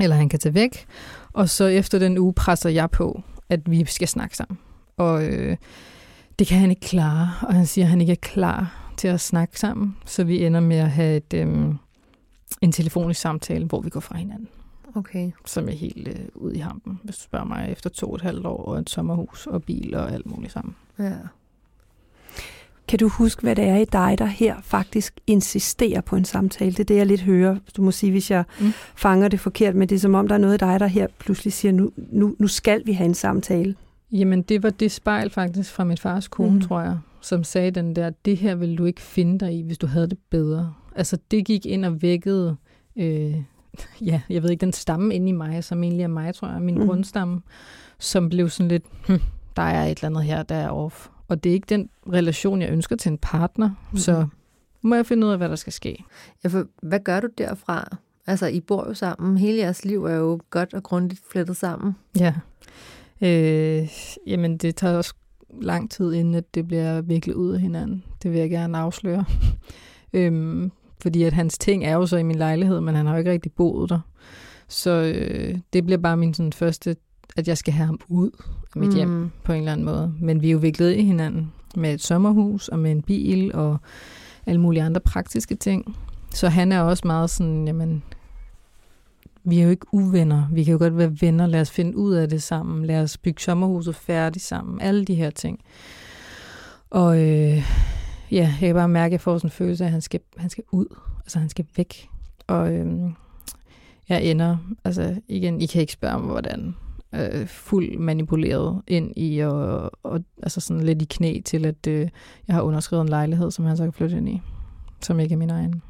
[0.00, 0.86] eller han kan tage væk,
[1.34, 4.58] og så efter den uge presser jeg på, at vi skal snakke sammen.
[4.96, 5.56] Og øh,
[6.38, 9.20] det kan han ikke klare, og han siger, at han ikke er klar til at
[9.20, 9.96] snakke sammen.
[10.06, 11.74] Så vi ender med at have et, øh,
[12.60, 14.48] en telefonisk samtale, hvor vi går fra hinanden.
[14.94, 15.30] Okay.
[15.46, 18.22] Som er helt øh, ud i hampen, hvis du spørger mig, efter to og et
[18.22, 20.76] halvt år, og et sommerhus og bil og alt muligt sammen.
[20.98, 21.14] Ja.
[22.88, 26.70] Kan du huske, hvad det er i dig, der her faktisk insisterer på en samtale?
[26.70, 27.56] Det er det, jeg lidt hører.
[27.76, 28.72] Du må sige, hvis jeg mm.
[28.96, 31.06] fanger det forkert, men det er som om, der er noget i dig, der her
[31.18, 33.74] pludselig siger, nu, nu, nu skal vi have en samtale.
[34.12, 36.60] Jamen, det var det spejl faktisk fra min fars kone, mm.
[36.60, 39.78] tror jeg, som sagde den der, det her vil du ikke finde dig i, hvis
[39.78, 40.74] du havde det bedre.
[40.96, 42.56] Altså, det gik ind og vækkede,
[42.96, 43.34] øh,
[44.10, 46.62] ja, jeg ved ikke, den stamme inde i mig, som egentlig er mig, tror jeg,
[46.62, 46.86] min mm.
[46.86, 47.40] grundstamme,
[47.98, 49.20] som blev sådan lidt, hm,
[49.56, 51.08] der er et eller andet her, der er off.
[51.28, 53.98] Og det er ikke den relation, jeg ønsker til en partner, mm.
[53.98, 54.26] så
[54.82, 56.04] må jeg finde ud af, hvad der skal ske.
[56.44, 57.96] Ja, for hvad gør du derfra?
[58.26, 59.38] Altså, I bor jo sammen.
[59.38, 61.96] Hele jeres liv er jo godt og grundigt flettet sammen.
[62.18, 62.34] Ja.
[63.20, 63.88] Øh,
[64.26, 65.14] jamen, det tager også
[65.60, 68.04] lang tid, inden at det bliver virkelig ud af hinanden.
[68.22, 69.24] Det vil jeg gerne afsløre.
[70.12, 70.72] øhm,
[71.02, 73.30] fordi at hans ting er jo så i min lejlighed, men han har jo ikke
[73.30, 74.00] rigtig boet der.
[74.68, 76.96] Så øh, det bliver bare min sådan, første,
[77.36, 78.30] at jeg skal have ham ud
[78.76, 78.94] mit mm.
[78.94, 80.14] hjem på en eller anden måde.
[80.20, 83.78] Men vi er jo viklet i hinanden med et sommerhus og med en bil og
[84.46, 85.96] alle mulige andre praktiske ting.
[86.30, 88.02] Så han er også meget sådan, jamen,
[89.44, 90.48] vi er jo ikke uvenner.
[90.52, 91.46] Vi kan jo godt være venner.
[91.46, 92.84] Lad os finde ud af det sammen.
[92.86, 94.80] Lad os bygge sommerhuset færdigt sammen.
[94.80, 95.60] Alle de her ting.
[96.90, 97.62] Og øh, ja,
[98.30, 100.50] jeg kan bare mærke, at jeg får sådan en følelse af, at han skal, han
[100.50, 100.86] skal ud.
[101.20, 102.08] Altså, han skal væk.
[102.46, 103.10] Og øh,
[104.08, 106.74] jeg ender, altså igen, I kan ikke spørge mig, hvordan
[107.14, 112.08] øh, fuldt manipuleret ind i, og, og altså sådan lidt i knæ til, at øh,
[112.48, 114.40] jeg har underskrevet en lejlighed, som han så kan flytte ind i,
[115.00, 115.82] som ikke er min egen.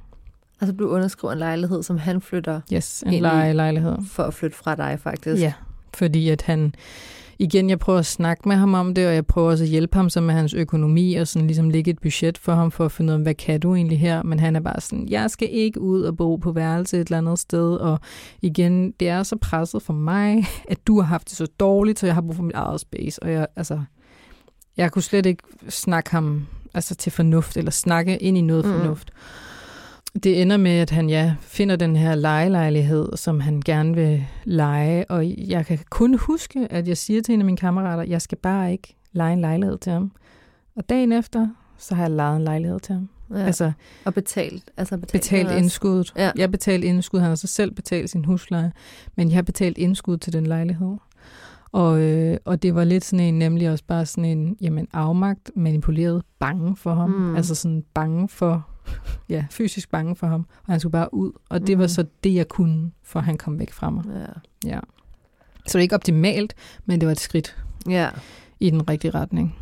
[0.61, 3.97] Altså du underskriver en lejlighed, som han flytter Yes, en lejelejlighed.
[4.07, 5.43] For at flytte fra dig, faktisk.
[5.43, 5.53] Ja,
[5.95, 6.75] fordi at han...
[7.39, 9.97] Igen, jeg prøver at snakke med ham om det, og jeg prøver også at hjælpe
[9.97, 12.93] ham så med hans økonomi, og sådan ligesom lægge et budget for ham, for at
[12.93, 14.23] finde ud af, hvad kan du egentlig her?
[14.23, 17.19] Men han er bare sådan, jeg skal ikke ud og bo på værelse et eller
[17.19, 18.01] andet sted, og
[18.43, 22.07] igen, det er så presset for mig, at du har haft det så dårligt, så
[22.07, 23.81] jeg har brug for mit eget space, og jeg, altså,
[24.77, 28.73] jeg kunne slet ikke snakke ham altså til fornuft, eller snakke ind i noget mm.
[28.73, 29.11] fornuft.
[30.23, 35.11] Det ender med, at han ja, finder den her lejelejlighed, som han gerne vil lege,
[35.11, 38.39] og jeg kan kun huske, at jeg siger til en af mine kammerater, jeg skal
[38.39, 40.13] bare ikke lege en lejlighed til ham.
[40.77, 41.49] Og dagen efter,
[41.79, 43.09] så har jeg lejet en lejlighed til ham.
[43.31, 43.45] Ja.
[43.45, 43.73] Altså,
[44.05, 44.71] og betalt.
[44.77, 46.13] Altså betalt, betalt indskuddet.
[46.17, 46.31] Ja.
[46.37, 48.73] Jeg har betalt indskud, han har så selv betalt sin husleje,
[49.17, 50.97] men jeg har betalt indskud til den lejlighed.
[51.73, 55.51] Og, øh, og det var lidt sådan en, nemlig også bare sådan en, jamen afmagt,
[55.57, 57.11] manipuleret, bange for ham.
[57.11, 57.37] Mm.
[57.37, 58.69] Altså sådan bange for,
[59.29, 61.33] ja, fysisk bange for ham, og han skulle bare ud.
[61.49, 61.81] Og det mm.
[61.81, 64.05] var så det, jeg kunne, for han kom væk fra mig.
[64.65, 64.71] Ja.
[64.71, 64.81] ja.
[65.67, 66.55] Så det er ikke optimalt,
[66.87, 67.57] men det var et skridt
[67.89, 68.11] ja.
[68.61, 69.57] i den rigtige retning.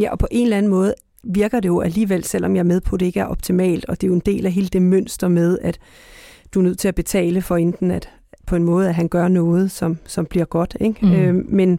[0.00, 0.94] Ja, og på en eller anden måde
[1.24, 4.00] virker det jo alligevel, selvom jeg er med på, at det ikke er optimalt, og
[4.00, 5.78] det er jo en del af hele det mønster med, at
[6.54, 8.08] du er nødt til at betale for enten at
[8.46, 10.76] på en måde, at han gør noget, som, som bliver godt.
[10.80, 11.06] Ikke?
[11.06, 11.12] Mm.
[11.12, 11.78] Øh, men,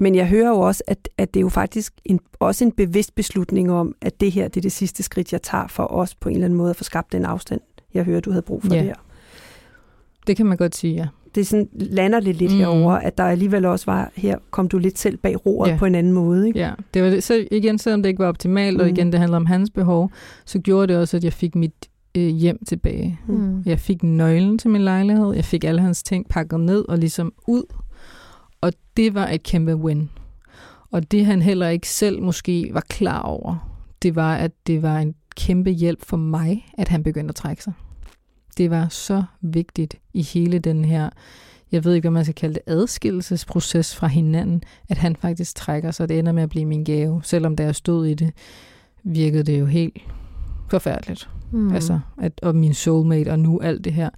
[0.00, 3.14] men jeg hører jo også, at, at det er jo faktisk en, også en bevidst
[3.14, 6.28] beslutning om, at det her det er det sidste skridt, jeg tager for os på
[6.28, 7.60] en eller anden måde at få skabt den afstand,
[7.94, 8.78] jeg hører, du havde brug for ja.
[8.78, 8.94] det her.
[10.26, 11.06] Det kan man godt sige, ja.
[11.34, 12.58] Det sådan, lander lidt lidt mm.
[12.58, 15.76] herover, at der alligevel også var, her kom du lidt selv bag roret ja.
[15.76, 16.46] på en anden måde.
[16.46, 16.58] Ikke?
[16.58, 17.22] Ja, det var det.
[17.22, 18.80] Så igen, selvom det ikke var optimalt, mm.
[18.80, 20.10] og igen, det handler om hans behov,
[20.44, 23.20] så gjorde det også, at jeg fik mit øh, hjem tilbage.
[23.26, 23.62] Mm.
[23.66, 27.32] Jeg fik nøglen til min lejlighed, jeg fik alle hans ting pakket ned og ligesom
[27.46, 27.62] ud,
[28.60, 30.10] og det var et kæmpe win.
[30.90, 34.98] Og det han heller ikke selv måske var klar over, det var, at det var
[34.98, 37.72] en kæmpe hjælp for mig, at han begyndte at trække sig.
[38.56, 41.10] Det var så vigtigt i hele den her,
[41.72, 45.90] jeg ved ikke, hvad man skal kalde det, adskillelsesproces fra hinanden, at han faktisk trækker
[45.90, 46.08] sig.
[46.08, 47.20] Det ender med at blive min gave.
[47.24, 48.32] Selvom da jeg stod i det,
[49.04, 49.98] virkede det jo helt
[50.68, 51.30] forfærdeligt.
[51.52, 51.74] Mm.
[51.74, 54.10] Altså, at, og min soulmate og nu alt det her.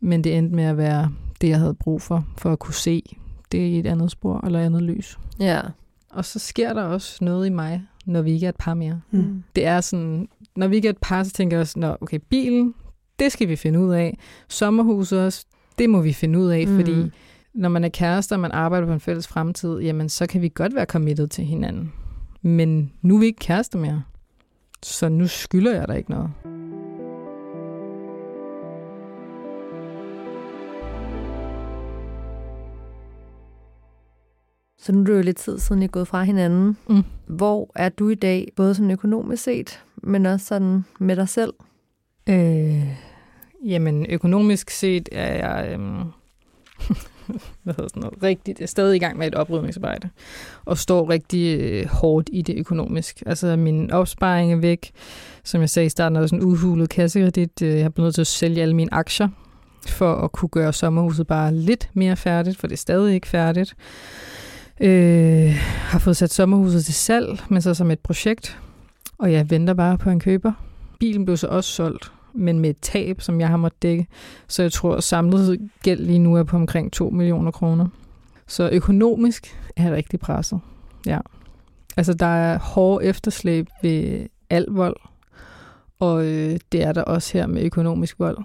[0.00, 3.16] Men det endte med at være det, jeg havde brug for, for at kunne se
[3.52, 5.18] det i et andet spor eller andet lys.
[5.40, 5.60] Ja.
[6.10, 9.00] Og så sker der også noget i mig, når vi ikke er et par mere.
[9.10, 9.42] Mm.
[9.56, 12.18] Det er sådan, når vi ikke er et par, så tænker jeg også, Nå, okay,
[12.30, 12.74] bilen,
[13.18, 14.18] det skal vi finde ud af.
[14.48, 15.46] Sommerhuset også,
[15.78, 16.76] det må vi finde ud af, mm.
[16.76, 17.10] fordi
[17.54, 20.48] når man er kærester, og man arbejder på en fælles fremtid, jamen så kan vi
[20.54, 21.92] godt være committed til hinanden.
[22.42, 24.02] Men nu er vi ikke kærester mere.
[24.82, 26.30] Så nu skylder jeg dig ikke noget.
[34.84, 36.76] Så nu er det jo lidt tid siden, I er gået fra hinanden.
[36.88, 37.04] Mm.
[37.26, 41.52] Hvor er du i dag, både sådan økonomisk set, men også sådan med dig selv?
[42.28, 42.88] Øh,
[43.64, 45.72] jamen, økonomisk set er jeg...
[45.72, 45.78] Øh,
[47.62, 50.08] hvad hedder sådan noget, rigtig, er stadig i gang med et oprydningsarbejde,
[50.64, 53.22] og står rigtig øh, hårdt i det økonomisk.
[53.26, 54.90] Altså min opsparing er væk,
[55.44, 57.62] som jeg sagde i starten, er sådan en udhulet kassekredit.
[57.62, 59.28] Jeg har blevet nødt til at sælge alle mine aktier,
[59.88, 63.74] for at kunne gøre sommerhuset bare lidt mere færdigt, for det er stadig ikke færdigt.
[64.80, 68.58] Øh, har fået sat sommerhuset til salg, men så som et projekt,
[69.18, 70.52] og jeg venter bare på en køber.
[71.00, 74.06] Bilen blev så også solgt, men med et tab, som jeg har måttet dække.
[74.48, 77.86] Så jeg tror, at samlet gæld lige nu er på omkring 2 millioner kroner.
[78.46, 80.60] Så økonomisk er jeg rigtig presset.
[81.06, 81.18] Ja.
[81.96, 84.96] Altså, der er hårde efterslæb ved al vold,
[85.98, 88.38] og øh, det er der også her med økonomisk vold.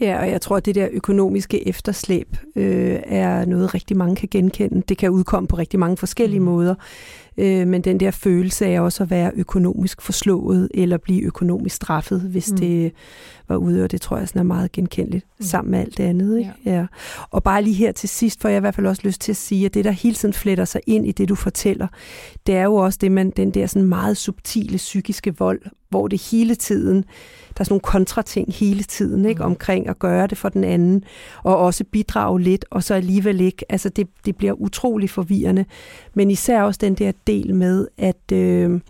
[0.00, 4.28] Ja, og jeg tror, at det der økonomiske efterslæb øh, er noget, rigtig mange kan
[4.32, 4.82] genkende.
[4.88, 6.44] Det kan udkomme på rigtig mange forskellige mm.
[6.44, 6.74] måder.
[7.40, 12.20] Øh, men den der følelse af også at være økonomisk forslået eller blive økonomisk straffet,
[12.20, 12.58] hvis mm.
[12.58, 12.92] det
[13.48, 15.44] var ude, og det tror jeg sådan er meget genkendeligt mm.
[15.46, 16.38] sammen med alt det andet.
[16.38, 16.52] Ikke?
[16.64, 16.72] Ja.
[16.72, 16.86] Ja.
[17.30, 19.36] Og bare lige her til sidst, for jeg i hvert fald også lyst til at
[19.36, 21.86] sige, at det der hele tiden fletter sig ind i det, du fortæller,
[22.46, 25.60] det er jo også det, man, den der sådan meget subtile psykiske vold,
[25.90, 29.50] hvor det hele tiden, der er sådan nogle kontrating hele tiden, ikke, mm.
[29.50, 31.04] omkring at gøre det for den anden,
[31.42, 33.64] og også bidrage lidt, og så alligevel ikke.
[33.68, 35.64] Altså det, det bliver utrolig forvirrende.
[36.14, 38.80] Men især også den der del med, at, øh,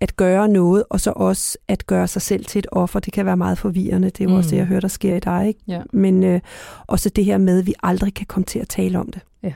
[0.00, 3.00] at gøre noget, og så også at gøre sig selv til et offer.
[3.00, 4.10] Det kan være meget forvirrende.
[4.10, 4.36] Det er jo mm.
[4.36, 5.48] også det, jeg hører, der sker i dig.
[5.48, 5.60] Ikke?
[5.68, 5.82] Ja.
[5.92, 6.40] Men øh,
[6.86, 9.22] også det her med, at vi aldrig kan komme til at tale om det.
[9.42, 9.52] Ja.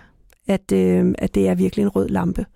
[0.47, 2.47] At, øh, at det er virkelig en rød lampe.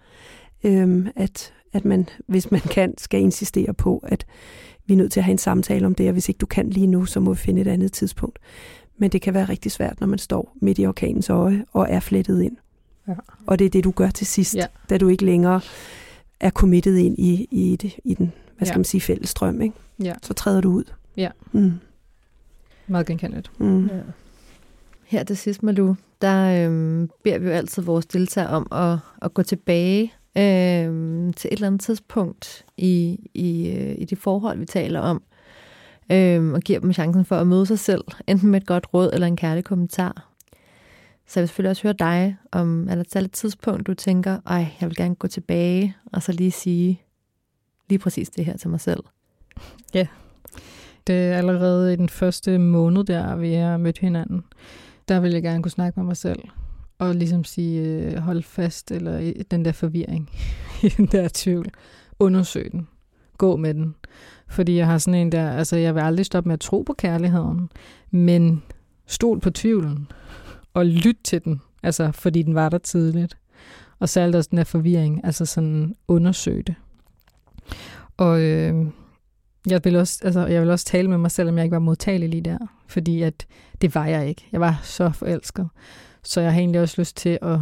[0.64, 4.26] Øh, at, at man, hvis man kan, skal insistere på, at
[4.86, 6.70] vi er nødt til at have en samtale om det, og hvis ikke du kan
[6.70, 8.38] lige nu, så må vi finde et andet tidspunkt.
[8.98, 12.00] Men det kan være rigtig svært, når man står midt i orkanens øje og er
[12.00, 12.56] flettet ind.
[13.10, 13.14] Ja.
[13.46, 14.66] Og det er det, du gør til sidst, ja.
[14.90, 15.60] da du ikke længere
[16.40, 18.78] er committet ind i, i, det, i den, hvad skal ja.
[18.78, 19.60] man sige, fælles strøm.
[19.60, 19.74] Ikke?
[20.02, 20.14] Ja.
[20.22, 20.84] Så træder du ud.
[21.16, 21.30] Ja.
[21.52, 21.72] Mm.
[22.86, 23.50] Meget genkendeligt.
[23.60, 23.86] Mm.
[23.86, 24.00] Ja.
[25.04, 29.34] Her til sidst, Malu, der øhm, beder vi jo altid vores deltagere om at, at
[29.34, 34.64] gå tilbage øhm, til et eller andet tidspunkt i, i, øh, i de forhold, vi
[34.64, 35.22] taler om,
[36.12, 39.10] øhm, og giver dem chancen for at møde sig selv, enten med et godt råd
[39.12, 40.29] eller en kærlig kommentar.
[41.30, 44.66] Så jeg vil selvfølgelig også høre dig, om er der et tidspunkt, du tænker, ej,
[44.80, 47.02] jeg vil gerne gå tilbage, og så lige sige
[47.88, 49.00] lige præcis det her til mig selv.
[49.94, 50.06] Ja,
[51.06, 54.44] det er allerede i den første måned, der vi har mødt hinanden.
[55.08, 56.40] Der vil jeg gerne kunne snakke med mig selv,
[56.98, 60.30] og ligesom sige, øh, hold fast, eller den der forvirring,
[60.82, 61.66] i den der tvivl.
[62.18, 62.88] Undersøg den.
[63.38, 63.94] Gå med den.
[64.48, 66.92] Fordi jeg har sådan en der, altså jeg vil aldrig stoppe med at tro på
[66.92, 67.70] kærligheden,
[68.10, 68.62] men
[69.06, 70.08] stol på tvivlen
[70.74, 73.36] og lytte til den, altså fordi den var der tidligt.
[73.98, 76.74] Og særligt også den her forvirring, altså sådan undersøge det.
[78.16, 78.86] Og øh,
[79.66, 81.78] jeg vil, også, altså, jeg vil også tale med mig selv, om jeg ikke var
[81.78, 82.58] modtagelig lige der.
[82.86, 83.46] Fordi at
[83.80, 84.46] det var jeg ikke.
[84.52, 85.68] Jeg var så forelsket.
[86.22, 87.58] Så jeg har egentlig også lyst til at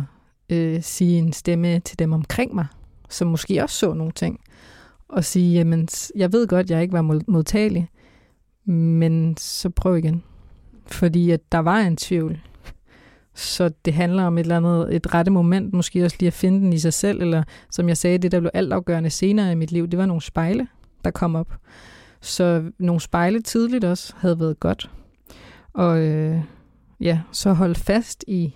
[0.49, 2.67] øh, sige en stemme til dem omkring mig,
[3.09, 4.41] som måske også så nogle ting.
[5.09, 7.89] Og sige, jamen, jeg ved godt, jeg ikke var modtagelig,
[8.65, 10.23] men så prøv igen.
[10.87, 12.41] Fordi at der var en tvivl.
[13.39, 16.61] Så det handler om et eller andet, et rette moment, måske også lige at finde
[16.61, 19.73] den i sig selv, eller som jeg sagde, det der blev altafgørende senere i mit
[19.73, 20.69] liv, det var nogle spejle,
[21.05, 21.53] der kom op.
[22.21, 24.91] Så nogle spejle tidligt også havde været godt.
[25.73, 26.41] Og øh,
[27.01, 28.55] ja, så hold fast i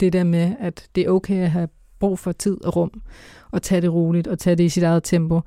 [0.00, 1.68] det der med, at det er okay at have
[1.98, 3.02] brug for tid og rum,
[3.50, 5.40] og tage det roligt, og tage det i sit eget tempo,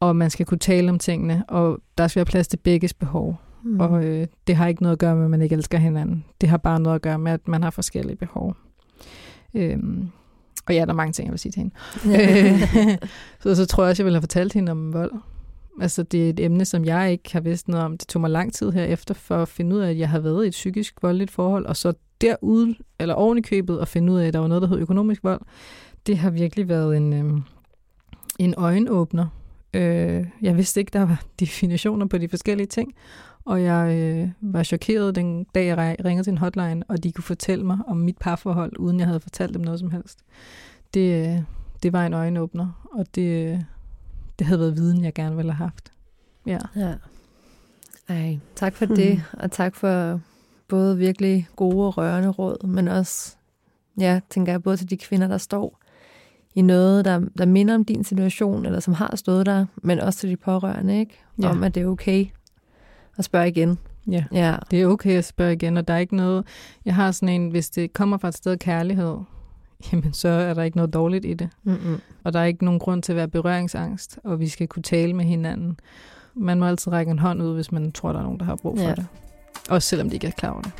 [0.00, 3.36] og man skal kunne tale om tingene, og der skal være plads til begges behov.
[3.62, 3.80] Mm.
[3.80, 6.24] Og øh, det har ikke noget at gøre med, at man ikke elsker hinanden.
[6.40, 8.56] Det har bare noget at gøre med, at man har forskellige behov.
[9.54, 10.10] Øhm,
[10.66, 12.98] og ja, der er mange ting, jeg vil sige til hende.
[13.42, 15.12] så, så tror jeg også, jeg ville have fortalt hende om vold.
[15.80, 17.98] Altså, det er et emne, som jeg ikke har vidst noget om.
[17.98, 20.44] Det tog mig lang tid herefter for at finde ud af, at jeg har været
[20.44, 24.18] i et psykisk voldeligt forhold, og så derude, eller oven i købet, og finde ud
[24.18, 25.40] af, at der var noget, der hed økonomisk vold.
[26.06, 27.40] Det har virkelig været en, øh,
[28.38, 29.26] en øjenåbner.
[29.74, 32.94] Øh, jeg vidste ikke, der var definitioner på de forskellige ting,
[33.46, 37.24] og jeg øh, var chokeret den dag, jeg ringede til en hotline, og de kunne
[37.24, 40.18] fortælle mig om mit parforhold, uden jeg havde fortalt dem noget som helst.
[40.94, 41.42] Det, øh,
[41.82, 43.60] det var en øjenåbner, og det, øh,
[44.38, 45.92] det havde været viden, jeg gerne ville have haft.
[46.46, 46.58] Ja.
[46.76, 46.94] ja.
[48.08, 49.40] Ej, tak for det, mm.
[49.40, 50.20] og tak for
[50.68, 53.36] både virkelig gode og rørende råd, men også,
[54.00, 55.80] ja, tænker jeg både til de kvinder, der står
[56.54, 60.18] i noget, der, der minder om din situation, eller som har stået der, men også
[60.18, 61.18] til de pårørende, ikke?
[61.42, 61.50] Ja.
[61.50, 62.26] Om, at det er okay
[63.18, 63.78] at spørge igen.
[64.10, 64.24] Ja.
[64.32, 66.46] ja, det er okay at spørge igen, og der er ikke noget...
[66.84, 69.16] Jeg har sådan en, hvis det kommer fra et sted kærlighed,
[69.92, 71.48] jamen så er der ikke noget dårligt i det.
[71.64, 72.00] Mm-mm.
[72.24, 75.14] Og der er ikke nogen grund til at være berøringsangst, og vi skal kunne tale
[75.14, 75.80] med hinanden.
[76.34, 78.56] Man må altid række en hånd ud, hvis man tror, der er nogen, der har
[78.56, 78.94] brug for ja.
[78.94, 79.06] det.
[79.70, 80.72] Også selvom de ikke er klar over det.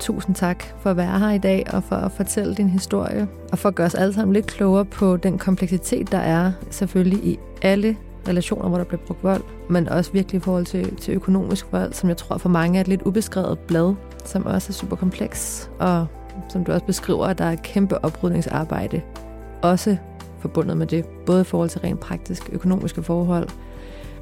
[0.00, 3.58] Tusind tak for at være her i dag, og for at fortælle din historie, og
[3.58, 7.38] for at gøre os alle sammen lidt klogere på den kompleksitet, der er selvfølgelig i
[7.62, 7.96] alle
[8.28, 11.92] relationer, hvor der bliver brugt vold, men også virkelig i forhold til, til økonomisk vold,
[11.92, 13.94] som jeg tror for mange er et lidt ubeskrevet blad,
[14.24, 16.06] som også er super kompleks, og
[16.48, 19.00] som du også beskriver, at der er et kæmpe oprydningsarbejde,
[19.62, 19.96] også
[20.38, 23.48] forbundet med det, både i forhold til rent praktisk økonomiske forhold,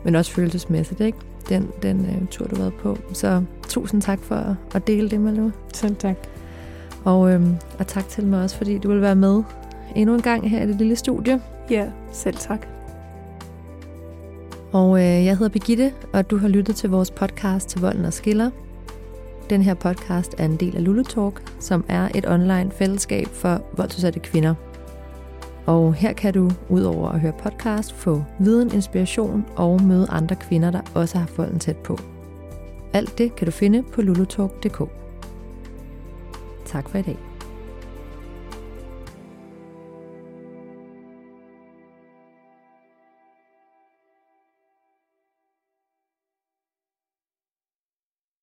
[0.05, 1.19] men også følelsesmæssigt, ikke?
[1.49, 2.99] Den, den uh, tur, du har været på.
[3.13, 5.51] Så tusind tak for at dele det, Malou.
[5.75, 6.17] Selv tak.
[7.05, 9.43] Og, øhm, og tak til mig også, fordi du vil være med
[9.97, 11.41] endnu en gang her i det lille studie.
[11.71, 12.67] Ja, selv tak.
[14.73, 18.13] Og øh, jeg hedder Birgitte, og du har lyttet til vores podcast til Volden og
[18.13, 18.51] Skiller.
[19.51, 23.63] Den her podcast er en del af Lulu Talk, som er et online fællesskab for
[23.77, 24.55] voldsudsatte kvinder.
[25.69, 30.71] Og her kan du, udover at høre podcast, få viden, inspiration og møde andre kvinder,
[30.71, 31.99] der også har folden tæt på.
[32.93, 34.83] Alt det kan du finde på lulutalk.dk.
[36.67, 37.28] Tak for i dag.